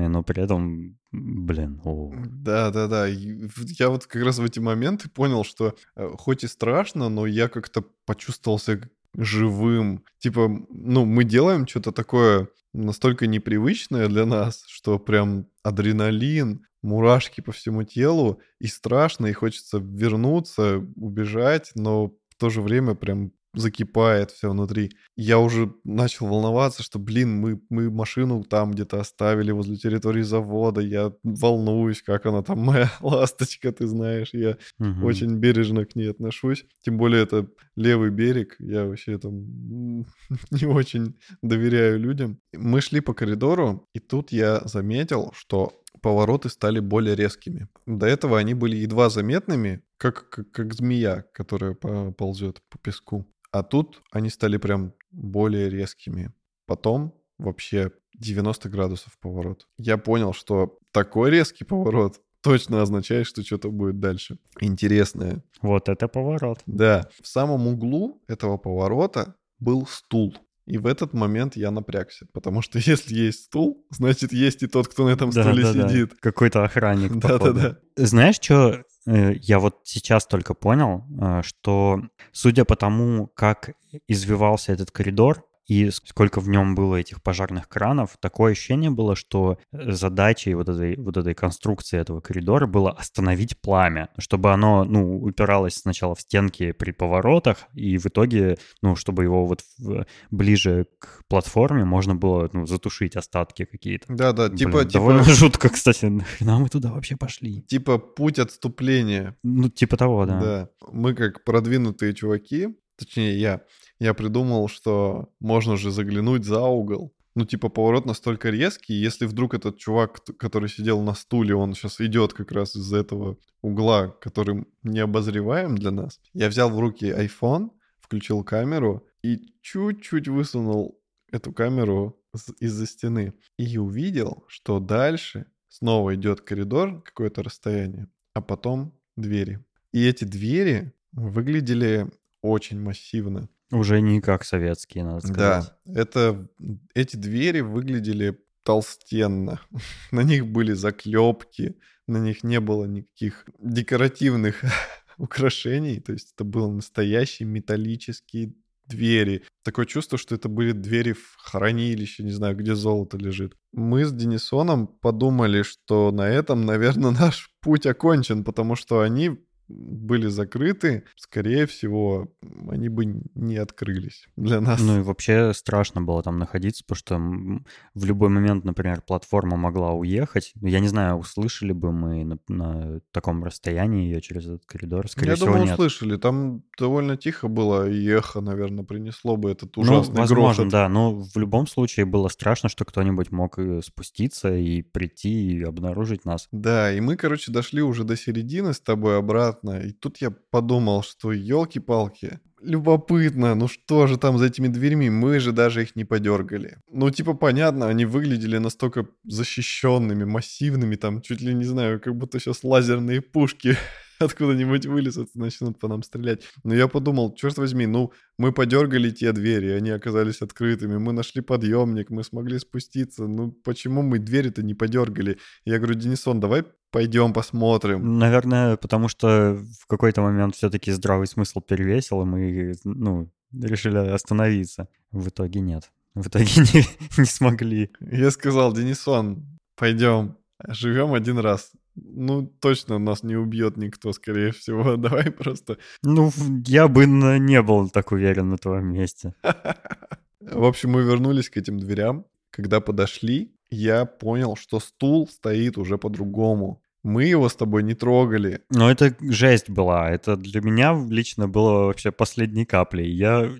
[0.00, 3.06] безбашенные, но при этом, блин, о, Да, да, да.
[3.06, 7.48] Я вот как раз в эти моменты понял, что э, хоть и страшно, но я
[7.48, 10.04] как-то почувствовался живым.
[10.18, 17.52] Типа, ну, мы делаем что-то такое настолько непривычное для нас, что прям адреналин, мурашки по
[17.52, 24.30] всему телу, и страшно, и хочется вернуться, убежать, но в то же время прям закипает
[24.30, 24.92] все внутри.
[25.16, 30.80] Я уже начал волноваться, что, блин, мы, мы машину там где-то оставили возле территории завода,
[30.80, 35.04] я волнуюсь, как она там, моя ласточка, ты знаешь, я мгм.
[35.04, 36.64] очень бережно к ней отношусь.
[36.82, 39.34] Тем более это левый берег, я вообще там
[40.50, 42.38] не очень доверяю людям.
[42.52, 47.68] Мы шли по коридору, и тут я заметил, что повороты стали более резкими.
[47.86, 53.26] До этого они были едва заметными, как, как, как змея, которая по- ползет по песку.
[53.52, 56.32] А тут они стали прям более резкими.
[56.66, 59.66] Потом вообще 90 градусов поворот.
[59.78, 64.38] Я понял, что такой резкий поворот точно означает, что что-то будет дальше.
[64.60, 65.42] Интересное.
[65.62, 66.60] Вот это поворот.
[66.66, 70.34] Да, в самом углу этого поворота был стул.
[70.70, 74.88] И в этот момент я напрягся, потому что если есть стул, значит есть и тот,
[74.88, 75.88] кто на этом Да, стуле да, да.
[75.88, 76.14] сидит.
[76.20, 77.12] Какой-то охранник.
[77.16, 77.78] Да-да-да.
[77.96, 82.00] Знаешь, что я вот сейчас только понял, э, что
[82.32, 83.70] судя по тому, как
[84.06, 89.56] извивался этот коридор и сколько в нем было этих пожарных кранов, такое ощущение было, что
[89.70, 95.20] э, задачей вот этой, вот этой конструкции этого коридора было остановить пламя, чтобы оно, ну,
[95.22, 100.86] упиралось сначала в стенки при поворотах, и в итоге, ну, чтобы его вот в- ближе
[100.98, 104.06] к платформе можно было, ну, затушить остатки какие-то.
[104.12, 106.06] Да-да, Блин, типа, довольно типа, жутко, кстати.
[106.06, 107.62] Нахрена мы туда вообще пошли?
[107.62, 109.36] типа путь отступления.
[109.44, 110.40] Ну, типа того, да.
[110.40, 110.68] Да.
[110.90, 113.62] Мы как продвинутые чуваки, точнее я,
[113.98, 117.12] я придумал, что можно же заглянуть за угол.
[117.34, 122.00] Ну, типа, поворот настолько резкий, если вдруг этот чувак, который сидел на стуле, он сейчас
[122.00, 126.20] идет как раз из этого угла, который не обозреваем для нас.
[126.34, 132.20] Я взял в руки iPhone, включил камеру и чуть-чуть высунул эту камеру
[132.58, 133.34] из-за стены.
[133.58, 139.64] И увидел, что дальше снова идет коридор, какое-то расстояние, а потом двери.
[139.92, 142.10] И эти двери выглядели
[142.42, 143.48] очень массивно.
[143.72, 145.72] Уже не как советские, надо сказать.
[145.84, 146.48] Да, это
[146.94, 149.60] эти двери выглядели толстенно.
[150.10, 151.76] На них были заклепки,
[152.06, 154.64] на них не было никаких декоративных
[155.16, 156.00] украшений.
[156.00, 158.54] То есть это был настоящий металлические
[158.86, 159.44] двери.
[159.62, 163.54] Такое чувство, что это были двери в хранилище, не знаю, где золото лежит.
[163.72, 169.38] Мы с Денисоном подумали, что на этом, наверное, наш путь окончен, потому что они
[169.70, 172.28] были закрыты, скорее всего,
[172.68, 173.04] они бы
[173.34, 174.80] не открылись для нас.
[174.80, 177.62] Ну и вообще страшно было там находиться, потому что
[177.94, 180.52] в любой момент, например, платформа могла уехать.
[180.60, 185.08] Я не знаю, услышали бы мы на, на таком расстоянии ее через этот коридор.
[185.08, 185.74] Скорее Я всего, думаю, нет.
[185.74, 186.16] услышали.
[186.16, 190.72] Там довольно тихо было, и эхо, наверное, принесло бы этот Ну, ужасный возможно, грохот.
[190.72, 195.62] да, но в любом случае было страшно, что кто-нибудь мог э, спуститься и прийти и
[195.62, 196.48] обнаружить нас.
[196.52, 199.88] Да, и мы, короче, дошли уже до середины с тобой обратно непонятно.
[199.88, 205.10] И тут я подумал, что елки-палки, любопытно, ну что же там за этими дверьми?
[205.10, 206.76] Мы же даже их не подергали.
[206.92, 212.38] Ну, типа, понятно, они выглядели настолько защищенными, массивными, там, чуть ли не знаю, как будто
[212.38, 213.76] сейчас лазерные пушки
[214.20, 216.42] откуда-нибудь вылезут и начнут по нам стрелять.
[216.64, 221.40] Но я подумал, черт возьми, ну, мы подергали те двери, они оказались открытыми, мы нашли
[221.40, 225.38] подъемник, мы смогли спуститься, ну, почему мы двери-то не подергали?
[225.64, 228.18] Я говорю, Денисон, давай пойдем посмотрим.
[228.18, 234.88] Наверное, потому что в какой-то момент все-таки здравый смысл перевесил, и мы, ну, решили остановиться.
[235.12, 235.90] В итоге нет.
[236.14, 236.84] В итоге не,
[237.18, 237.90] не смогли.
[238.00, 240.36] Я сказал, Денисон, пойдем,
[240.68, 244.96] живем один раз ну, точно нас не убьет никто, скорее всего.
[244.96, 245.78] Давай просто...
[246.02, 246.30] Ну,
[246.66, 249.34] я бы не был так уверен на твоем месте.
[250.40, 252.24] В общем, мы вернулись к этим дверям.
[252.50, 256.82] Когда подошли, я понял, что стул стоит уже по-другому.
[257.02, 258.60] Мы его с тобой не трогали.
[258.68, 260.10] Но это жесть была.
[260.10, 263.10] Это для меня лично было вообще последней каплей.
[263.10, 263.50] Я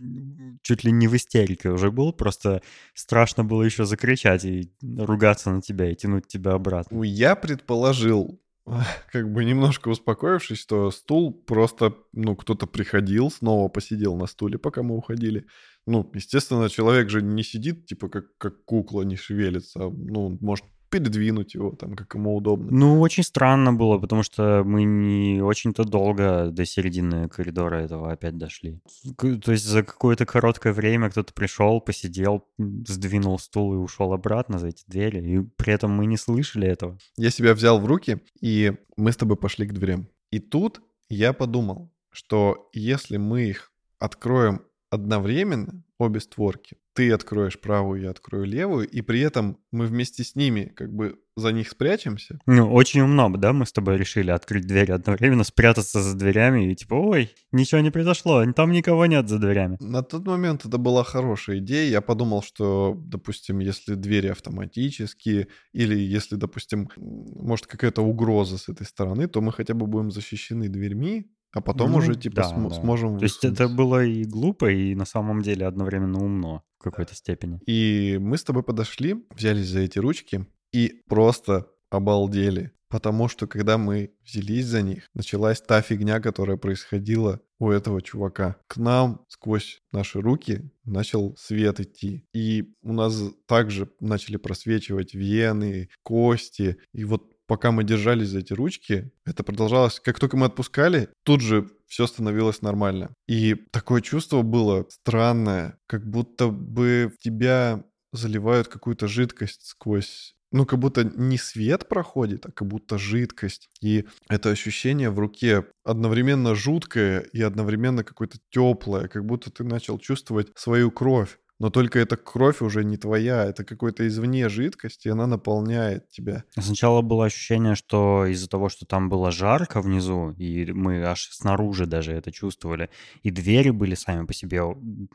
[0.62, 2.12] чуть ли не в истерике уже был.
[2.12, 2.60] Просто
[2.92, 6.98] страшно было еще закричать и ругаться на тебя и тянуть тебя обратно.
[6.98, 8.38] Ну, я предположил,
[9.12, 14.82] как бы немножко успокоившись, что стул просто, ну, кто-то приходил, снова посидел на стуле, пока
[14.82, 15.46] мы уходили.
[15.90, 19.86] Ну, естественно, человек же не сидит, типа, как, как кукла, не шевелится.
[19.86, 22.68] А, ну, может передвинуть его там, как ему удобно.
[22.70, 28.38] Ну, очень странно было, потому что мы не очень-то долго до середины коридора этого опять
[28.38, 28.80] дошли.
[29.16, 34.68] То есть за какое-то короткое время кто-то пришел, посидел, сдвинул стул и ушел обратно за
[34.68, 36.98] эти двери, и при этом мы не слышали этого.
[37.16, 40.06] Я себя взял в руки, и мы с тобой пошли к дверям.
[40.30, 46.76] И тут я подумал, что если мы их откроем одновременно, обе створки.
[46.94, 51.20] Ты откроешь правую, я открою левую, и при этом мы вместе с ними как бы
[51.36, 52.40] за них спрячемся.
[52.46, 56.74] Ну, очень умно, да, мы с тобой решили открыть двери одновременно, спрятаться за дверями и
[56.74, 59.76] типа, ой, ничего не произошло, там никого нет за дверями.
[59.80, 61.88] На тот момент это была хорошая идея.
[61.88, 68.86] Я подумал, что, допустим, если двери автоматические, или если, допустим, может какая-то угроза с этой
[68.86, 72.68] стороны, то мы хотя бы будем защищены дверьми, а потом ну, уже, типа, да, см-
[72.68, 72.80] да.
[72.80, 77.14] сможем То есть это было и глупо, и на самом деле одновременно умно в какой-то
[77.14, 77.60] степени.
[77.66, 82.72] И мы с тобой подошли, взялись за эти ручки и просто обалдели.
[82.88, 88.56] Потому что когда мы взялись за них, началась та фигня, которая происходила у этого чувака.
[88.66, 92.24] К нам сквозь наши руки начал свет идти.
[92.32, 96.78] И у нас также начали просвечивать вены, кости.
[96.92, 99.98] И вот пока мы держались за эти ручки, это продолжалось.
[99.98, 103.12] Как только мы отпускали, тут же все становилось нормально.
[103.26, 107.82] И такое чувство было странное, как будто бы в тебя
[108.12, 113.68] заливают какую-то жидкость сквозь ну, как будто не свет проходит, а как будто жидкость.
[113.80, 119.98] И это ощущение в руке одновременно жуткое и одновременно какое-то теплое, как будто ты начал
[119.98, 125.10] чувствовать свою кровь но только эта кровь уже не твоя, это какой-то извне жидкость, и
[125.10, 126.44] она наполняет тебя.
[126.58, 131.86] Сначала было ощущение, что из-за того, что там было жарко внизу, и мы аж снаружи
[131.86, 132.88] даже это чувствовали,
[133.22, 134.62] и двери были сами по себе,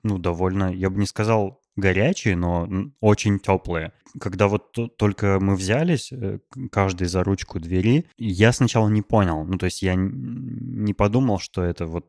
[0.03, 2.67] ну, довольно, я бы не сказал горячие, но
[2.99, 3.91] очень теплые.
[4.19, 6.39] Когда вот только мы взялись, э,
[6.71, 9.43] каждый за ручку двери, я сначала не понял.
[9.43, 12.07] Ну, то есть я не подумал, что это вот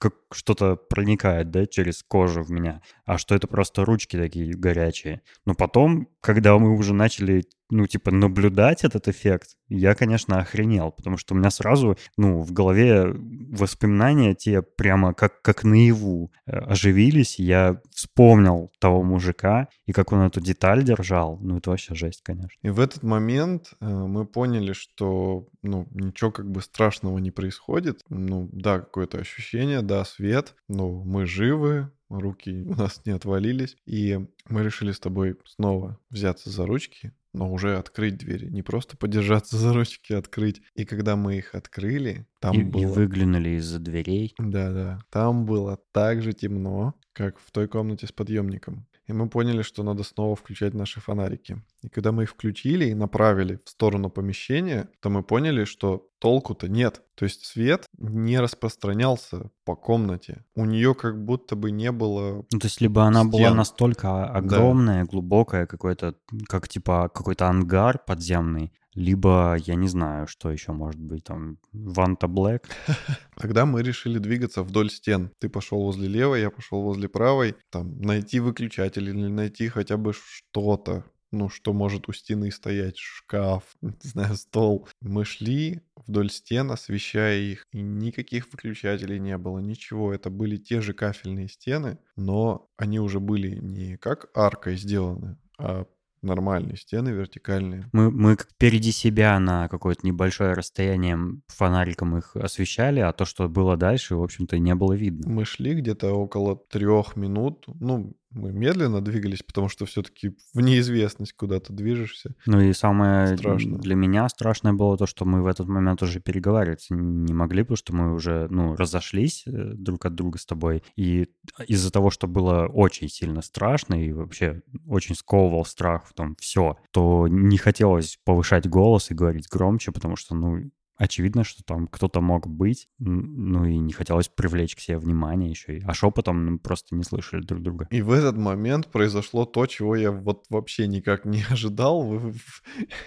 [0.00, 5.22] как что-то проникает, да, через кожу в меня, а что это просто ручки такие горячие.
[5.44, 11.16] Но потом, когда мы уже начали ну, типа, наблюдать этот эффект, я, конечно, охренел, потому
[11.16, 17.38] что у меня сразу, ну, в голове воспоминания те прямо как, как наяву э, оживились.
[17.38, 21.38] Я вспомнил того мужика и как он эту деталь держал.
[21.40, 22.58] Ну, это вообще жесть, конечно.
[22.62, 28.02] И в этот момент э, мы поняли, что, ну, ничего как бы страшного не происходит.
[28.08, 33.76] Ну, да, какое-то ощущение, да, свет, но мы живы, руки у нас не отвалились.
[33.86, 38.48] И мы решили с тобой снова взяться за ручки, но уже открыть двери.
[38.48, 40.62] Не просто подержаться за ручки, а открыть.
[40.74, 42.82] И когда мы их открыли, там и, было...
[42.82, 44.34] И выглянули из-за дверей.
[44.38, 44.98] Да-да.
[45.10, 48.86] Там было так же темно, как в той комнате с подъемником.
[49.06, 51.62] И мы поняли, что надо снова включать наши фонарики.
[51.82, 56.68] И когда мы их включили и направили в сторону помещения, то мы поняли, что толку-то
[56.68, 57.02] нет.
[57.14, 60.44] То есть свет не распространялся по комнате.
[60.54, 62.44] У нее как будто бы не было.
[62.52, 63.30] Ну, то есть либо она стен.
[63.30, 65.10] была настолько огромная, да.
[65.10, 66.14] глубокая, какой-то,
[66.48, 72.26] как типа какой-то ангар подземный, либо, я не знаю, что еще может быть, там, Ванта
[72.26, 72.64] Блэк.
[73.36, 75.30] Тогда мы решили двигаться вдоль стен.
[75.38, 77.56] Ты пошел возле левой, я пошел возле правой.
[77.70, 83.64] Там, найти выключатель или найти хотя бы что-то, ну, что может у стены стоять, шкаф,
[83.82, 84.88] не знаю, стол.
[85.02, 90.14] Мы шли вдоль стен, освещая их, и никаких выключателей не было, ничего.
[90.14, 95.84] Это были те же кафельные стены, но они уже были не как аркой сделаны, а
[96.26, 97.88] нормальные стены вертикальные.
[97.92, 103.76] Мы, мы впереди себя на какое-то небольшое расстояние фонариком их освещали, а то, что было
[103.76, 105.30] дальше, в общем-то, не было видно.
[105.30, 111.32] Мы шли где-то около трех минут, ну, мы медленно двигались, потому что все-таки в неизвестность
[111.32, 112.34] куда-то движешься.
[112.44, 113.78] Ну и самое Страшно.
[113.78, 117.76] для меня страшное было то, что мы в этот момент уже переговариваться не могли, потому
[117.76, 120.82] что мы уже, ну, разошлись э, друг от друга с тобой.
[120.96, 121.28] И
[121.66, 126.76] из-за того, что было очень сильно страшно и вообще очень сковывал страх в том все,
[126.92, 132.20] то не хотелось повышать голос и говорить громче, потому что, ну, очевидно, что там кто-то
[132.20, 135.80] мог быть, ну и не хотелось привлечь к себе внимание еще.
[135.84, 137.88] А шепотом ну, просто не слышали друг друга.
[137.90, 142.00] И в этот момент произошло то, чего я вот вообще никак не ожидал.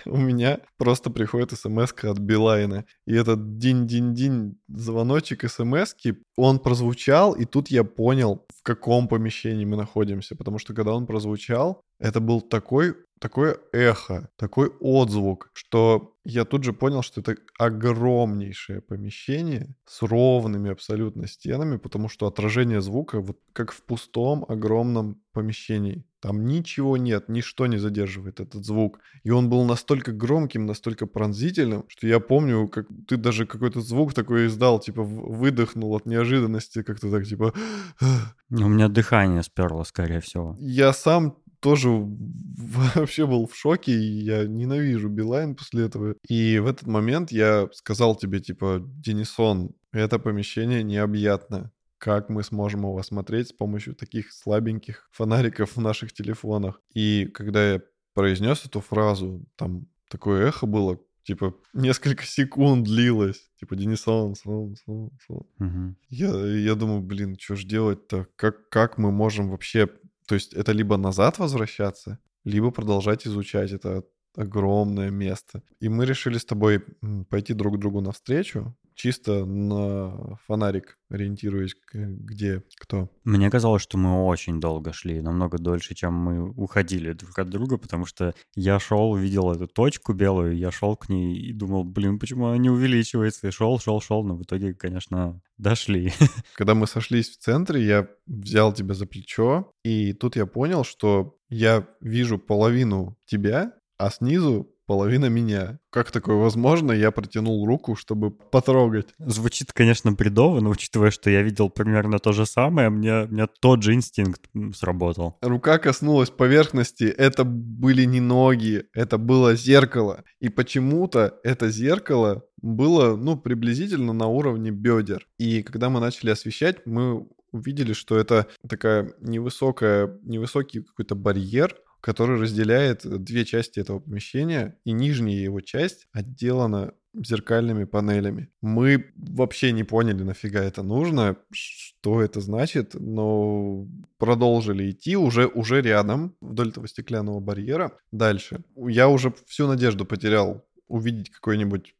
[0.06, 2.86] У меня просто приходит смс от Билайна.
[3.06, 5.96] И этот динь-динь-динь звоночек смс
[6.36, 10.36] он прозвучал, и тут я понял, в каком помещении мы находимся.
[10.36, 16.64] Потому что когда он прозвучал, это был такой такое эхо, такой отзвук, что я тут
[16.64, 23.38] же понял, что это огромнейшее помещение с ровными абсолютно стенами, потому что отражение звука вот
[23.54, 26.04] как в пустом огромном помещении.
[26.22, 29.00] Там ничего нет, ничто не задерживает этот звук.
[29.24, 34.14] И он был настолько громким, настолько пронзительным, что я помню, как ты даже какой-то звук
[34.14, 37.54] такой издал, типа выдохнул от неожиданности, как-то так, типа...
[38.50, 40.56] У меня дыхание сперло, скорее всего.
[40.60, 41.90] Я сам тоже
[42.96, 46.16] вообще был в шоке, и я ненавижу Билайн после этого.
[46.28, 51.72] И в этот момент я сказал тебе, типа, Денисон, это помещение необъятно.
[51.98, 56.82] Как мы сможем его осмотреть с помощью таких слабеньких фонариков в наших телефонах?
[56.94, 57.82] И когда я
[58.14, 63.50] произнес эту фразу, там такое эхо было, типа, несколько секунд длилось.
[63.60, 65.46] Типа, Денисон, сон, сон, сон.
[65.60, 65.96] Угу.
[66.10, 68.28] Я, я думаю, блин, что ж делать-то?
[68.36, 69.90] Как, как мы можем вообще
[70.30, 74.04] то есть это либо назад возвращаться, либо продолжать изучать это
[74.38, 75.64] огромное место.
[75.82, 76.84] И мы решили с тобой
[77.30, 83.10] пойти друг другу навстречу, чисто на фонарик ориентируясь, где кто.
[83.24, 87.78] Мне казалось, что мы очень долго шли, намного дольше, чем мы уходили друг от друга,
[87.78, 92.20] потому что я шел, видел эту точку белую, я шел к ней и думал, блин,
[92.20, 93.48] почему она не увеличивается?
[93.48, 96.12] И шел, шел, шел, но в итоге, конечно, дошли.
[96.56, 101.38] Когда мы сошлись в центре, я взял тебя за плечо, и тут я понял, что
[101.50, 105.78] я вижу половину тебя, а снизу половина меня.
[105.92, 106.92] Как такое возможно?
[106.92, 109.10] Я протянул руку, чтобы потрогать.
[109.20, 113.84] Звучит, конечно, бредово, но учитывая, что я видел примерно то же самое, мне, мне тот
[113.84, 114.42] же инстинкт
[114.74, 115.38] сработал.
[115.42, 117.04] Рука коснулась поверхности.
[117.04, 120.24] Это были не ноги, это было зеркало.
[120.40, 125.28] И почему-то это зеркало было, ну, приблизительно на уровне бедер.
[125.38, 132.40] И когда мы начали освещать, мы увидели, что это такая невысокая, невысокий какой-то барьер, который
[132.40, 138.50] разделяет две части этого помещения, и нижняя его часть отделана зеркальными панелями.
[138.62, 145.82] Мы вообще не поняли, нафига это нужно, что это значит, но продолжили идти уже, уже
[145.82, 147.94] рядом, вдоль этого стеклянного барьера.
[148.12, 148.64] Дальше.
[148.76, 151.96] Я уже всю надежду потерял увидеть какой-нибудь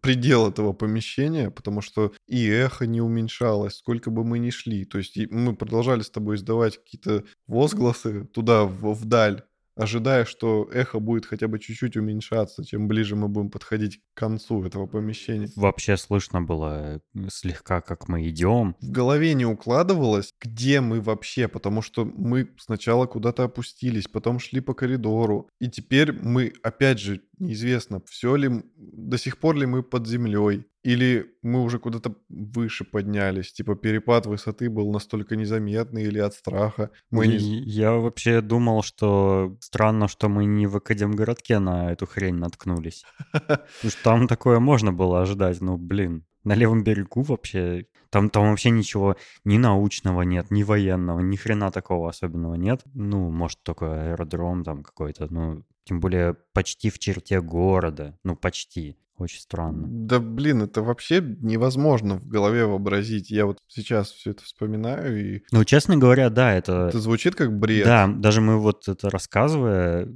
[0.00, 4.84] предел этого помещения, потому что и эхо не уменьшалось, сколько бы мы ни шли.
[4.84, 9.42] То есть мы продолжали с тобой издавать какие-то возгласы туда, вдаль,
[9.80, 14.64] ожидая, что эхо будет хотя бы чуть-чуть уменьшаться, чем ближе мы будем подходить к концу
[14.64, 15.48] этого помещения.
[15.56, 18.76] Вообще слышно было э, слегка, как мы идем.
[18.80, 24.60] В голове не укладывалось, где мы вообще, потому что мы сначала куда-то опустились, потом шли
[24.60, 29.82] по коридору, и теперь мы, опять же, неизвестно, все ли, до сих пор ли мы
[29.82, 36.18] под землей, или мы уже куда-то выше поднялись, типа перепад высоты был настолько незаметный или
[36.18, 36.90] от страха.
[37.10, 37.36] Мы не...
[37.38, 43.04] Я вообще думал, что странно, что мы не в Академгородке на эту хрень наткнулись.
[43.32, 46.24] Потому что там такое можно было ожидать, ну блин.
[46.44, 51.70] На левом берегу вообще, там, там вообще ничего ни научного нет, ни военного, ни хрена
[51.70, 52.82] такого особенного нет.
[52.94, 58.96] Ну, может, только аэродром там какой-то, ну, тем более почти в черте города, ну, почти.
[59.20, 59.86] Очень странно.
[59.86, 63.30] Да блин, это вообще невозможно в голове вообразить.
[63.30, 65.42] Я вот сейчас все это вспоминаю и...
[65.52, 66.86] Ну, честно говоря, да, это...
[66.88, 67.84] Это звучит как бред.
[67.84, 70.08] Да, даже мы вот это рассказывая,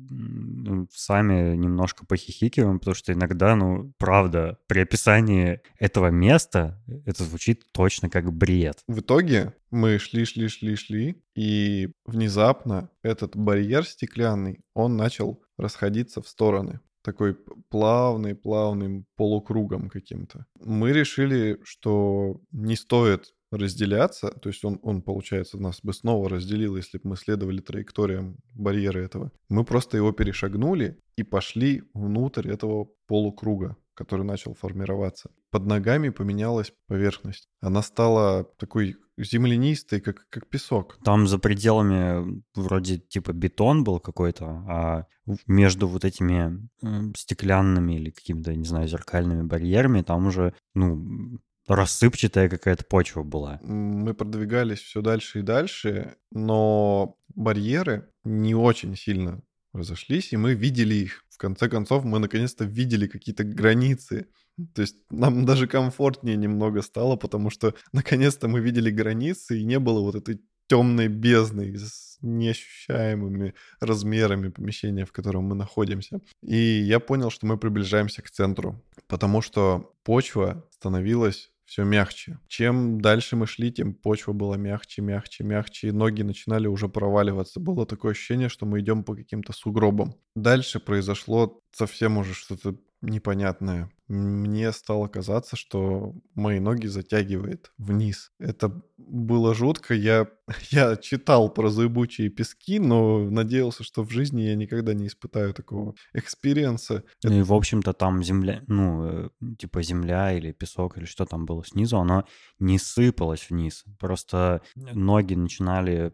[0.90, 8.08] сами немножко похихикиваем, потому что иногда, ну, правда, при описании этого места это звучит точно
[8.08, 8.78] как бред.
[8.88, 16.22] В итоге мы шли, шли, шли, шли, и внезапно этот барьер стеклянный, он начал расходиться
[16.22, 17.36] в стороны такой
[17.68, 20.46] плавный, плавным полукругом каким-то.
[20.58, 26.76] Мы решили, что не стоит разделяться, то есть он, он, получается, нас бы снова разделил,
[26.76, 29.30] если бы мы следовали траекториям барьера этого.
[29.48, 35.30] Мы просто его перешагнули и пошли внутрь этого полукруга, который начал формироваться.
[35.50, 37.48] Под ногами поменялась поверхность.
[37.60, 40.98] Она стала такой землянистой, как, как песок.
[41.04, 45.06] Там за пределами вроде типа бетон был какой-то, а
[45.46, 46.68] между вот этими
[47.16, 53.58] стеклянными или какими-то, не знаю, зеркальными барьерами там уже, ну, рассыпчатая какая-то почва была.
[53.62, 59.42] Мы продвигались все дальше и дальше, но барьеры не очень сильно
[59.74, 61.24] разошлись, и мы видели их.
[61.28, 64.26] В конце концов, мы наконец-то видели какие-то границы.
[64.74, 69.78] То есть нам даже комфортнее немного стало, потому что наконец-то мы видели границы, и не
[69.78, 76.20] было вот этой темной бездны с неощущаемыми размерами помещения, в котором мы находимся.
[76.42, 82.38] И я понял, что мы приближаемся к центру, потому что почва становилась все мягче.
[82.48, 87.60] Чем дальше мы шли, тем почва была мягче, мягче, мягче, и ноги начинали уже проваливаться.
[87.60, 90.14] Было такое ощущение, что мы идем по каким-то сугробам.
[90.34, 93.90] Дальше произошло совсем уже что-то непонятное.
[94.06, 98.32] Мне стало казаться, что мои ноги затягивает вниз.
[98.38, 99.94] Это было жутко.
[99.94, 100.28] Я,
[100.70, 105.94] я читал про зыбучие пески, но надеялся, что в жизни я никогда не испытаю такого
[106.12, 107.04] experience а.
[107.22, 109.28] Ну и, в общем-то, там земля, ну, э,
[109.58, 112.26] типа земля или песок, или что там было снизу, оно
[112.58, 113.84] не сыпалось вниз.
[113.98, 116.12] Просто ноги начинали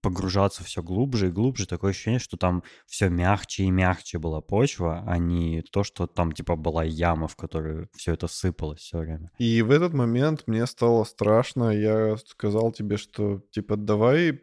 [0.00, 1.66] погружаться все глубже и глубже.
[1.66, 6.30] Такое ощущение, что там все мягче и мягче была почва, а не то, что там,
[6.30, 9.30] типа, была яма в которую все это сыпалось все время.
[9.38, 11.70] И в этот момент мне стало страшно.
[11.70, 14.42] Я сказал тебе, что типа давай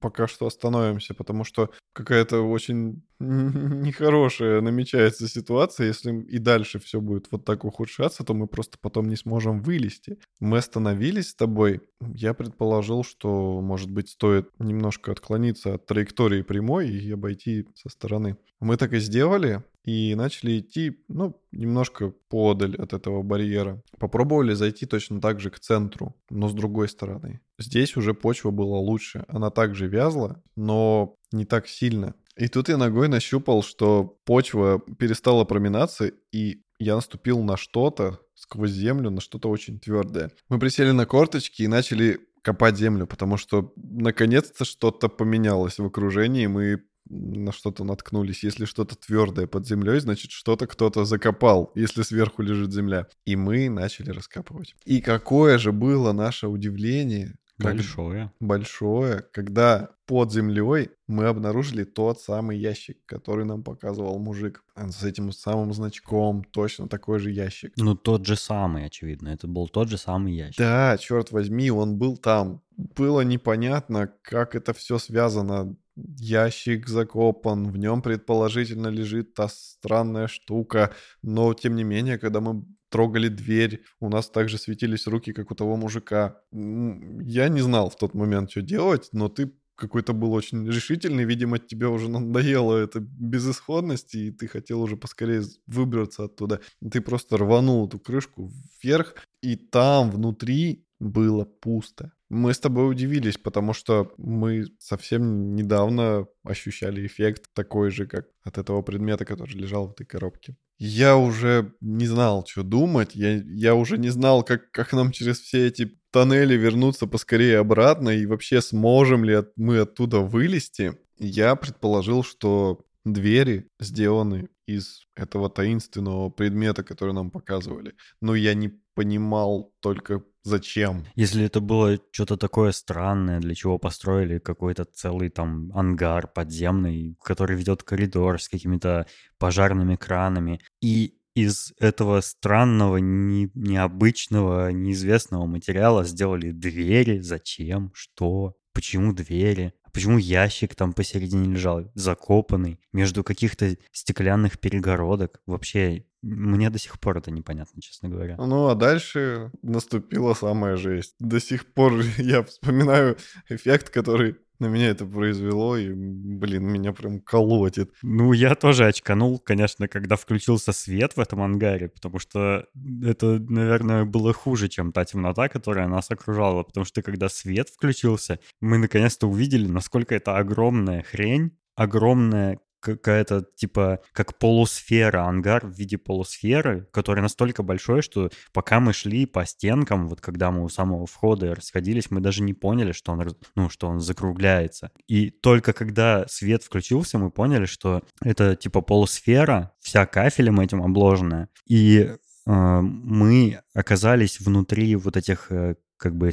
[0.00, 5.86] пока что остановимся, потому что какая-то очень нехорошая намечается ситуация.
[5.86, 10.18] Если и дальше все будет вот так ухудшаться, то мы просто потом не сможем вылезти.
[10.40, 11.80] Мы остановились с тобой.
[12.00, 18.36] Я предположил, что, может быть, стоит немножко отклониться от траектории прямой и обойти со стороны.
[18.60, 23.80] Мы так и сделали и начали идти, ну, немножко подаль от этого барьера.
[23.98, 27.40] Попробовали зайти точно так же к центру, но с другой стороны.
[27.58, 29.24] Здесь уже почва была лучше.
[29.28, 32.14] Она также вязла, но не так сильно.
[32.36, 38.72] И тут я ногой нащупал, что почва перестала проминаться, и я наступил на что-то сквозь
[38.72, 40.32] землю, на что-то очень твердое.
[40.48, 46.46] Мы присели на корточки и начали копать землю, потому что наконец-то что-то поменялось в окружении,
[46.46, 48.44] мы на что-то наткнулись.
[48.44, 53.06] Если что-то твердое под землей, значит, что-то кто-то закопал, если сверху лежит земля.
[53.24, 54.74] И мы начали раскапывать.
[54.84, 58.32] И какое же было наше удивление, Большое.
[58.38, 64.62] Большое, когда под землей мы обнаружили тот самый ящик, который нам показывал мужик.
[64.76, 67.72] С этим самым значком, точно такой же ящик.
[67.76, 69.28] Ну, тот же самый, очевидно.
[69.28, 70.58] Это был тот же самый ящик.
[70.58, 72.62] Да, черт возьми, он был там.
[72.76, 80.94] Было непонятно, как это все связано ящик закопан, в нем предположительно лежит та странная штука,
[81.22, 85.54] но тем не менее, когда мы трогали дверь, у нас также светились руки, как у
[85.54, 86.40] того мужика.
[86.52, 91.58] Я не знал в тот момент, что делать, но ты какой-то был очень решительный, видимо,
[91.58, 96.60] тебе уже надоело эта безысходность, и ты хотел уже поскорее выбраться оттуда.
[96.90, 98.50] Ты просто рванул эту крышку
[98.82, 102.12] вверх, и там внутри было пусто.
[102.28, 108.58] Мы с тобой удивились, потому что мы совсем недавно ощущали эффект такой же, как от
[108.58, 110.56] этого предмета, который лежал в этой коробке.
[110.78, 115.40] Я уже не знал, что думать, я, я уже не знал, как, как нам через
[115.40, 120.98] все эти тоннели вернуться поскорее обратно, и вообще сможем ли от, мы оттуда вылезти.
[121.18, 127.94] Я предположил, что двери сделаны из этого таинственного предмета, который нам показывали.
[128.20, 131.04] Но я не понимал только зачем.
[131.14, 137.56] Если это было что-то такое странное, для чего построили какой-то целый там ангар подземный, который
[137.56, 139.06] ведет коридор с какими-то
[139.38, 147.20] пожарными кранами, и из этого странного, не, необычного, неизвестного материала сделали двери.
[147.20, 147.92] Зачем?
[147.94, 148.54] Что?
[148.72, 149.74] Почему двери?
[149.96, 155.40] Почему ящик там посередине лежал, закопанный, между каких-то стеклянных перегородок?
[155.46, 158.36] Вообще, мне до сих пор это непонятно, честно говоря.
[158.36, 161.14] Ну, а дальше наступила самая жесть.
[161.18, 163.16] До сих пор я вспоминаю
[163.48, 167.92] эффект, который на меня это произвело, и, блин, меня прям колотит.
[168.02, 172.66] Ну, я тоже очканул, конечно, когда включился свет в этом ангаре, потому что
[173.02, 178.40] это, наверное, было хуже, чем та темнота, которая нас окружала, потому что когда свет включился,
[178.60, 182.58] мы наконец-то увидели, насколько это огромная хрень, огромная
[182.94, 189.26] какая-то типа как полусфера, ангар в виде полусферы, который настолько большой, что пока мы шли
[189.26, 193.36] по стенкам, вот когда мы у самого входа расходились, мы даже не поняли, что он,
[193.54, 194.90] ну, что он закругляется.
[195.08, 201.48] И только когда свет включился, мы поняли, что это типа полусфера, вся кафелем этим обложенная.
[201.66, 201.98] И
[202.46, 206.30] э, мы оказались внутри вот этих э, как бы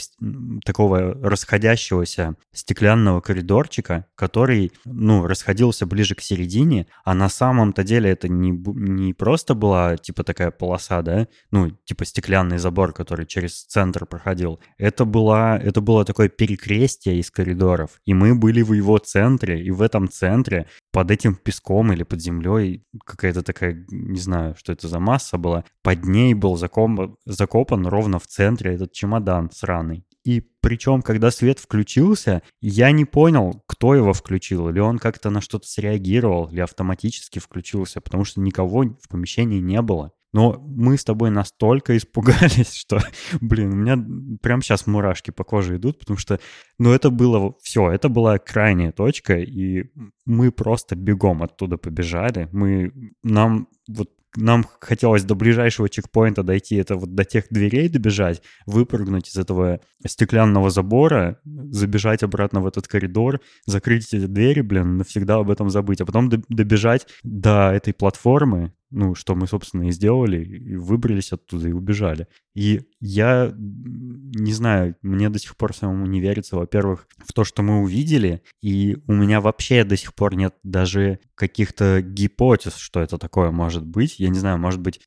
[0.65, 8.27] такого расходящегося стеклянного коридорчика, который, ну, расходился ближе к середине, а на самом-то деле это
[8.27, 14.05] не, не просто была, типа, такая полоса, да, ну, типа стеклянный забор, который через центр
[14.05, 14.59] проходил.
[14.77, 19.71] Это, была, это было такое перекрестие из коридоров, и мы были в его центре, и
[19.71, 24.87] в этом центре под этим песком или под землей какая-то такая, не знаю, что это
[24.87, 30.05] за масса была, под ней был закопан, закопан ровно в центре этот чемодан сраный.
[30.23, 35.41] И причем, когда свет включился, я не понял, кто его включил, или он как-то на
[35.41, 40.13] что-то среагировал, или автоматически включился, потому что никого в помещении не было.
[40.33, 42.99] Но мы с тобой настолько испугались, что,
[43.39, 43.97] блин, у меня
[44.41, 46.39] прямо сейчас мурашки по коже идут, потому что,
[46.79, 49.91] ну, это было все, это была крайняя точка, и
[50.25, 52.49] мы просто бегом оттуда побежали.
[52.51, 58.41] Мы, нам вот нам хотелось до ближайшего чекпоинта дойти, это вот до тех дверей добежать,
[58.65, 65.35] выпрыгнуть из этого стеклянного забора, забежать обратно в этот коридор, закрыть эти двери, блин, навсегда
[65.35, 70.43] об этом забыть, а потом добежать до этой платформы, ну, что мы, собственно, и сделали,
[70.43, 72.27] и выбрались оттуда и убежали.
[72.53, 77.63] И я не знаю, мне до сих пор самому не верится, во-первых, в то, что
[77.63, 83.17] мы увидели, и у меня вообще до сих пор нет даже каких-то гипотез, что это
[83.17, 84.19] такое может быть.
[84.19, 85.01] Я не знаю, может быть,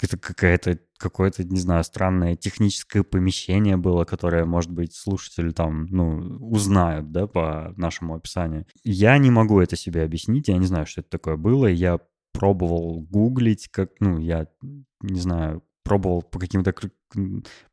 [0.00, 6.38] это какая-то какое-то, не знаю, странное техническое помещение было, которое, может быть, слушатели там, ну,
[6.38, 8.66] узнают, да, по нашему описанию.
[8.84, 11.66] Я не могу это себе объяснить, я не знаю, что это такое было.
[11.66, 11.98] Я
[12.32, 14.48] пробовал гуглить, как, ну, я
[15.00, 16.74] не знаю, пробовал по каким-то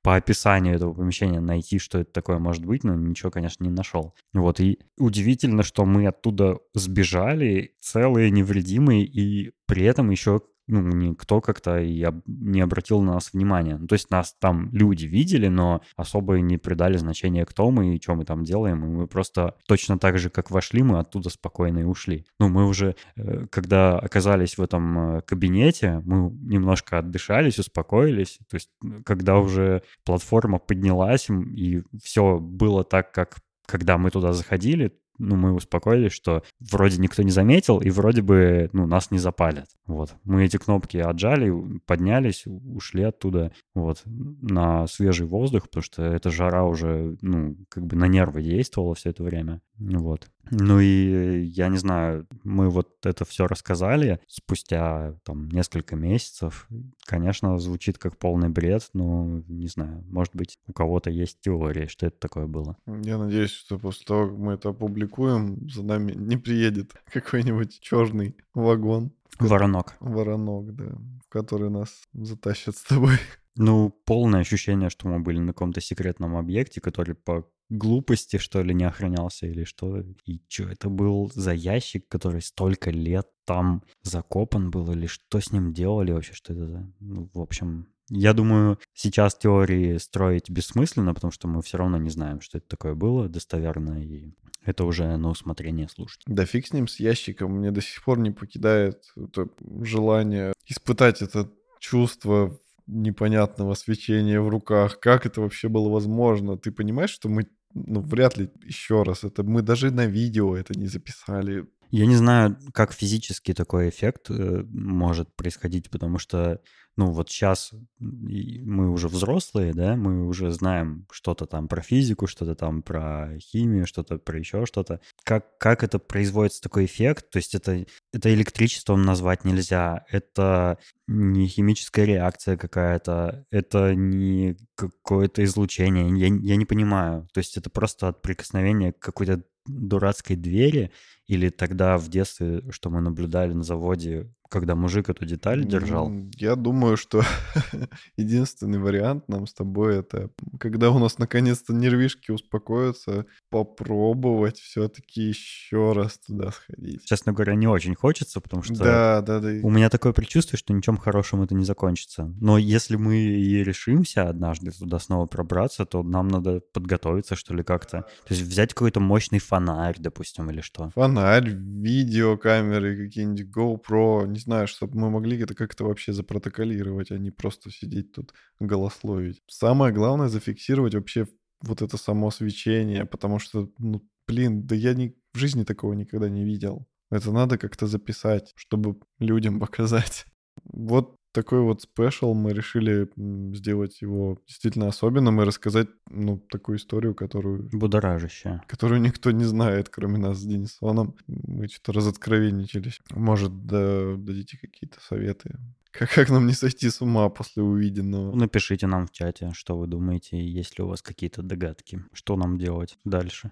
[0.01, 4.13] по описанию этого помещения найти, что это такое может быть, но ничего, конечно, не нашел.
[4.33, 11.41] Вот, и удивительно, что мы оттуда сбежали целые, невредимые, и при этом еще ну, никто
[11.41, 13.77] как-то и не обратил на нас внимания.
[13.77, 18.01] Ну, то есть нас там люди видели, но особо не придали значения, кто мы и
[18.01, 18.85] что мы там делаем.
[18.85, 22.25] И мы просто точно так же, как вошли, мы оттуда спокойно и ушли.
[22.39, 28.39] Ну, мы уже, э, когда оказались в этом э, кабинете, мы немножко отдышались, успокоились.
[28.49, 28.69] То есть,
[29.05, 35.53] когда уже платформа поднялась, и все было так, как когда мы туда заходили, ну, мы
[35.53, 39.67] успокоились, что вроде никто не заметил, и вроде бы, ну, нас не запалят.
[39.85, 40.15] Вот.
[40.23, 41.53] Мы эти кнопки отжали,
[41.85, 47.95] поднялись, ушли оттуда, вот, на свежий воздух, потому что эта жара уже, ну, как бы
[47.95, 49.61] на нервы действовала все это время.
[49.77, 50.29] Вот.
[50.51, 56.67] Ну и я не знаю, мы вот это все рассказали спустя там несколько месяцев.
[57.05, 62.07] Конечно, звучит как полный бред, но не знаю, может быть, у кого-то есть теория, что
[62.07, 62.77] это такое было.
[62.87, 68.35] Я надеюсь, что после того, как мы это опубликуем, за нами не приедет какой-нибудь черный
[68.53, 69.11] вагон.
[69.39, 69.95] Воронок.
[69.99, 70.85] Воронок, да,
[71.25, 73.17] в который нас затащат с тобой.
[73.55, 78.73] Ну, полное ощущение, что мы были на каком-то секретном объекте, который по глупости, что ли,
[78.73, 80.03] не охранялся или что.
[80.25, 85.51] И что, это был за ящик, который столько лет там закопан был, или что с
[85.51, 86.93] ним делали вообще, что это за...
[86.99, 92.09] Ну, в общем, я думаю, сейчас теории строить бессмысленно, потому что мы все равно не
[92.09, 96.35] знаем, что это такое было достоверно, и это уже на усмотрение слушателей.
[96.35, 97.57] Да фиг с ним, с ящиком.
[97.57, 99.47] Мне до сих пор не покидает это
[99.81, 104.99] желание испытать это чувство непонятного свечения в руках.
[104.99, 106.57] Как это вообще было возможно?
[106.57, 109.23] Ты понимаешь, что мы ну, вряд ли еще раз.
[109.23, 111.65] Это мы даже на видео это не записали.
[111.89, 116.61] Я не знаю, как физически такой эффект э, может происходить, потому что
[116.99, 122.55] ну вот сейчас мы уже взрослые, да, мы уже знаем что-то там про физику, что-то
[122.55, 124.99] там про химию, что-то про еще что-то.
[125.23, 127.29] Как, как это производится такой эффект?
[127.29, 130.77] То есть это, это электричеством назвать нельзя, это
[131.07, 137.29] не химическая реакция какая-то, это не какое-то излучение, я, я не понимаю.
[137.33, 140.91] То есть это просто от прикосновения к какой-то дурацкой двери,
[141.29, 146.11] или тогда в детстве, что мы наблюдали на заводе, когда мужик эту деталь держал?
[146.35, 147.21] Я думаю, что
[148.17, 155.93] единственный вариант нам с тобой это, когда у нас наконец-то нервишки успокоятся, попробовать все-таки еще
[155.93, 157.05] раз туда сходить.
[157.05, 159.49] Честно говоря, не очень хочется, потому что да, да, да.
[159.61, 162.33] у меня такое предчувствие, что ничем хорошим это не закончится.
[162.41, 167.61] Но если мы и решимся однажды туда снова пробраться, то нам надо подготовиться, что ли,
[167.61, 168.01] как-то.
[168.01, 170.89] То есть взять какой-то мощный фонарь, допустим, или что.
[170.95, 177.17] Фонарь фонарь, видеокамеры, какие-нибудь GoPro, не знаю, чтобы мы могли это как-то вообще запротоколировать, а
[177.17, 179.41] не просто сидеть тут голословить.
[179.47, 181.27] Самое главное зафиксировать вообще
[181.61, 186.29] вот это само свечение, потому что, ну, блин, да я ни, в жизни такого никогда
[186.29, 186.87] не видел.
[187.11, 190.25] Это надо как-то записать, чтобы людям показать.
[190.63, 193.09] Вот такой вот спешл мы решили
[193.55, 197.69] сделать его действительно особенным и рассказать, ну, такую историю, которую...
[197.71, 198.63] Будоражащая.
[198.67, 201.15] Которую никто не знает, кроме нас с Денисоном.
[201.27, 202.99] Мы что-то разоткровенничались.
[203.11, 205.57] Может, да, дадите какие-то советы?
[205.91, 208.35] Как, как нам не сойти с ума после увиденного?
[208.35, 212.59] Напишите нам в чате, что вы думаете, есть ли у вас какие-то догадки, что нам
[212.59, 213.51] делать дальше.